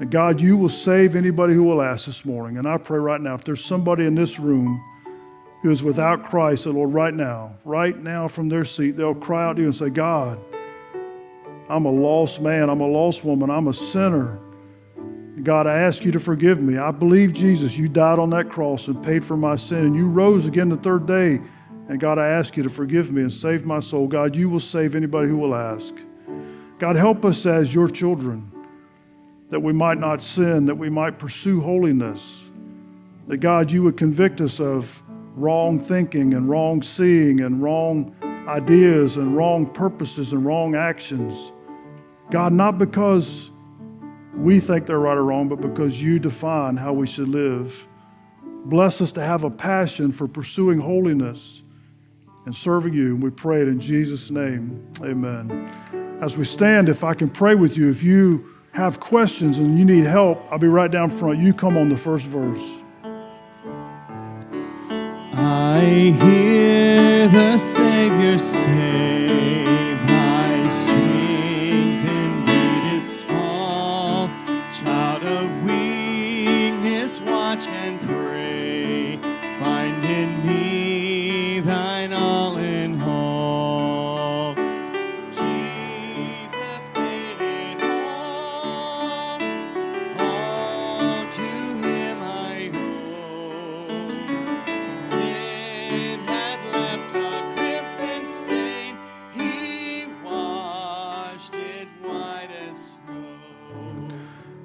And 0.00 0.10
God, 0.10 0.40
you 0.40 0.56
will 0.56 0.68
save 0.68 1.16
anybody 1.16 1.54
who 1.54 1.62
will 1.62 1.82
ask 1.82 2.06
this 2.06 2.24
morning. 2.24 2.58
And 2.58 2.66
I 2.66 2.76
pray 2.76 2.98
right 2.98 3.20
now, 3.20 3.34
if 3.34 3.44
there's 3.44 3.64
somebody 3.64 4.04
in 4.04 4.14
this 4.14 4.38
room 4.38 4.82
who 5.62 5.70
is 5.70 5.82
without 5.82 6.28
Christ, 6.28 6.64
that 6.64 6.72
Lord, 6.72 6.92
right 6.92 7.14
now, 7.14 7.54
right 7.64 7.96
now 7.96 8.28
from 8.28 8.48
their 8.48 8.64
seat, 8.64 8.96
they'll 8.96 9.14
cry 9.14 9.44
out 9.44 9.56
to 9.56 9.62
you 9.62 9.68
and 9.68 9.76
say, 9.76 9.90
God, 9.90 10.40
I'm 11.68 11.84
a 11.84 11.90
lost 11.90 12.40
man. 12.40 12.68
I'm 12.68 12.80
a 12.80 12.86
lost 12.86 13.24
woman. 13.24 13.50
I'm 13.50 13.68
a 13.68 13.74
sinner. 13.74 14.38
God, 15.42 15.66
I 15.66 15.78
ask 15.78 16.04
you 16.04 16.12
to 16.12 16.20
forgive 16.20 16.60
me. 16.60 16.76
I 16.76 16.90
believe, 16.90 17.32
Jesus, 17.32 17.76
you 17.76 17.88
died 17.88 18.18
on 18.18 18.28
that 18.30 18.50
cross 18.50 18.88
and 18.88 19.02
paid 19.02 19.24
for 19.24 19.36
my 19.36 19.56
sin, 19.56 19.78
and 19.78 19.94
you 19.94 20.08
rose 20.08 20.44
again 20.44 20.68
the 20.68 20.76
third 20.76 21.06
day 21.06 21.40
and 21.90 21.98
God, 21.98 22.20
I 22.20 22.28
ask 22.28 22.56
you 22.56 22.62
to 22.62 22.70
forgive 22.70 23.10
me 23.10 23.22
and 23.22 23.32
save 23.32 23.66
my 23.66 23.80
soul. 23.80 24.06
God, 24.06 24.36
you 24.36 24.48
will 24.48 24.60
save 24.60 24.94
anybody 24.94 25.26
who 25.26 25.36
will 25.36 25.56
ask. 25.56 25.92
God, 26.78 26.94
help 26.94 27.24
us 27.24 27.44
as 27.46 27.74
your 27.74 27.88
children 27.88 28.52
that 29.48 29.58
we 29.58 29.72
might 29.72 29.98
not 29.98 30.22
sin, 30.22 30.66
that 30.66 30.76
we 30.76 30.88
might 30.88 31.18
pursue 31.18 31.60
holiness. 31.60 32.44
That 33.26 33.38
God, 33.38 33.72
you 33.72 33.82
would 33.82 33.96
convict 33.96 34.40
us 34.40 34.60
of 34.60 35.02
wrong 35.34 35.80
thinking 35.80 36.34
and 36.34 36.48
wrong 36.48 36.80
seeing 36.80 37.40
and 37.40 37.60
wrong 37.60 38.14
ideas 38.46 39.16
and 39.16 39.36
wrong 39.36 39.66
purposes 39.66 40.32
and 40.32 40.46
wrong 40.46 40.76
actions. 40.76 41.50
God, 42.30 42.52
not 42.52 42.78
because 42.78 43.50
we 44.36 44.60
think 44.60 44.86
they're 44.86 45.00
right 45.00 45.18
or 45.18 45.24
wrong, 45.24 45.48
but 45.48 45.60
because 45.60 46.00
you 46.00 46.20
define 46.20 46.76
how 46.76 46.92
we 46.92 47.08
should 47.08 47.28
live. 47.28 47.84
Bless 48.66 49.00
us 49.00 49.10
to 49.10 49.24
have 49.24 49.42
a 49.42 49.50
passion 49.50 50.12
for 50.12 50.28
pursuing 50.28 50.78
holiness 50.78 51.64
and 52.50 52.56
serving 52.56 52.92
you. 52.92 53.14
And 53.14 53.22
we 53.22 53.30
pray 53.30 53.62
it 53.62 53.68
in 53.68 53.78
Jesus' 53.78 54.28
name. 54.28 54.84
Amen. 55.02 55.70
As 56.20 56.36
we 56.36 56.44
stand, 56.44 56.88
if 56.88 57.04
I 57.04 57.14
can 57.14 57.30
pray 57.30 57.54
with 57.54 57.76
you, 57.76 57.88
if 57.88 58.02
you 58.02 58.44
have 58.72 58.98
questions 58.98 59.58
and 59.58 59.78
you 59.78 59.84
need 59.84 60.04
help, 60.04 60.44
I'll 60.50 60.58
be 60.58 60.66
right 60.66 60.90
down 60.90 61.12
front. 61.12 61.38
You 61.38 61.54
come 61.54 61.78
on 61.78 61.88
the 61.88 61.96
first 61.96 62.26
verse. 62.26 62.58
I 65.32 66.12
hear 66.20 67.28
the 67.28 67.56
Savior 67.56 68.36
say, 68.36 69.59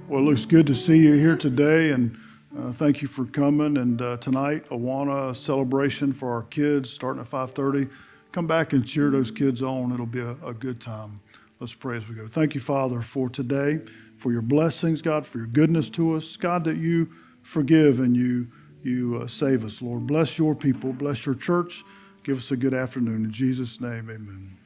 Snow. 0.08 0.20
looks 0.20 0.46
good 0.46 0.68
to 0.68 0.76
see 0.76 0.98
you 0.98 1.14
here 1.14 1.36
today, 1.36 1.92
and 1.92 2.18
uh, 2.58 2.72
thank 2.72 3.02
you 3.02 3.08
for 3.08 3.26
coming. 3.26 3.78
And 3.78 4.02
uh, 4.02 4.18
tonight, 4.18 4.68
Awana 4.70 5.36
celebration 5.36 6.14
for 6.14 6.32
our 6.34 6.44
kids 6.44 6.90
starting 6.90 7.22
at 7.22 7.30
5:30. 7.30 7.90
Come 8.32 8.48
back 8.48 8.74
and 8.74 8.86
cheer 8.86 9.10
those 9.10 9.32
kids 9.32 9.62
on. 9.62 9.94
It'll 9.94 10.06
be 10.06 10.20
a, 10.20 10.36
a 10.46 10.54
good 10.54 10.82
time. 10.82 11.22
Let's 11.60 11.74
pray 11.74 11.98
as 11.98 12.08
we 12.08 12.16
go. 12.16 12.28
Thank 12.28 12.54
you, 12.54 12.62
Father, 12.62 13.02
for 13.02 13.30
today, 13.30 13.80
for 14.18 14.32
your 14.32 14.42
blessings, 14.42 15.02
God, 15.02 15.26
for 15.26 15.38
your 15.38 15.48
goodness 15.48 15.90
to 15.92 16.16
us, 16.16 16.36
God, 16.36 16.64
that 16.66 16.78
you 16.78 17.10
forgive 17.44 18.00
and 18.00 18.16
you 18.16 18.48
you 18.84 19.22
uh, 19.24 19.28
save 19.28 19.66
us, 19.66 19.82
Lord. 19.82 20.06
Bless 20.06 20.38
your 20.38 20.54
people, 20.54 20.94
bless 20.94 21.26
your 21.26 21.36
church. 21.36 21.84
Give 22.24 22.38
us 22.38 22.52
a 22.52 22.56
good 22.56 22.74
afternoon 22.74 23.26
in 23.26 23.32
Jesus' 23.32 23.80
name. 23.82 24.10
Amen. 24.10 24.65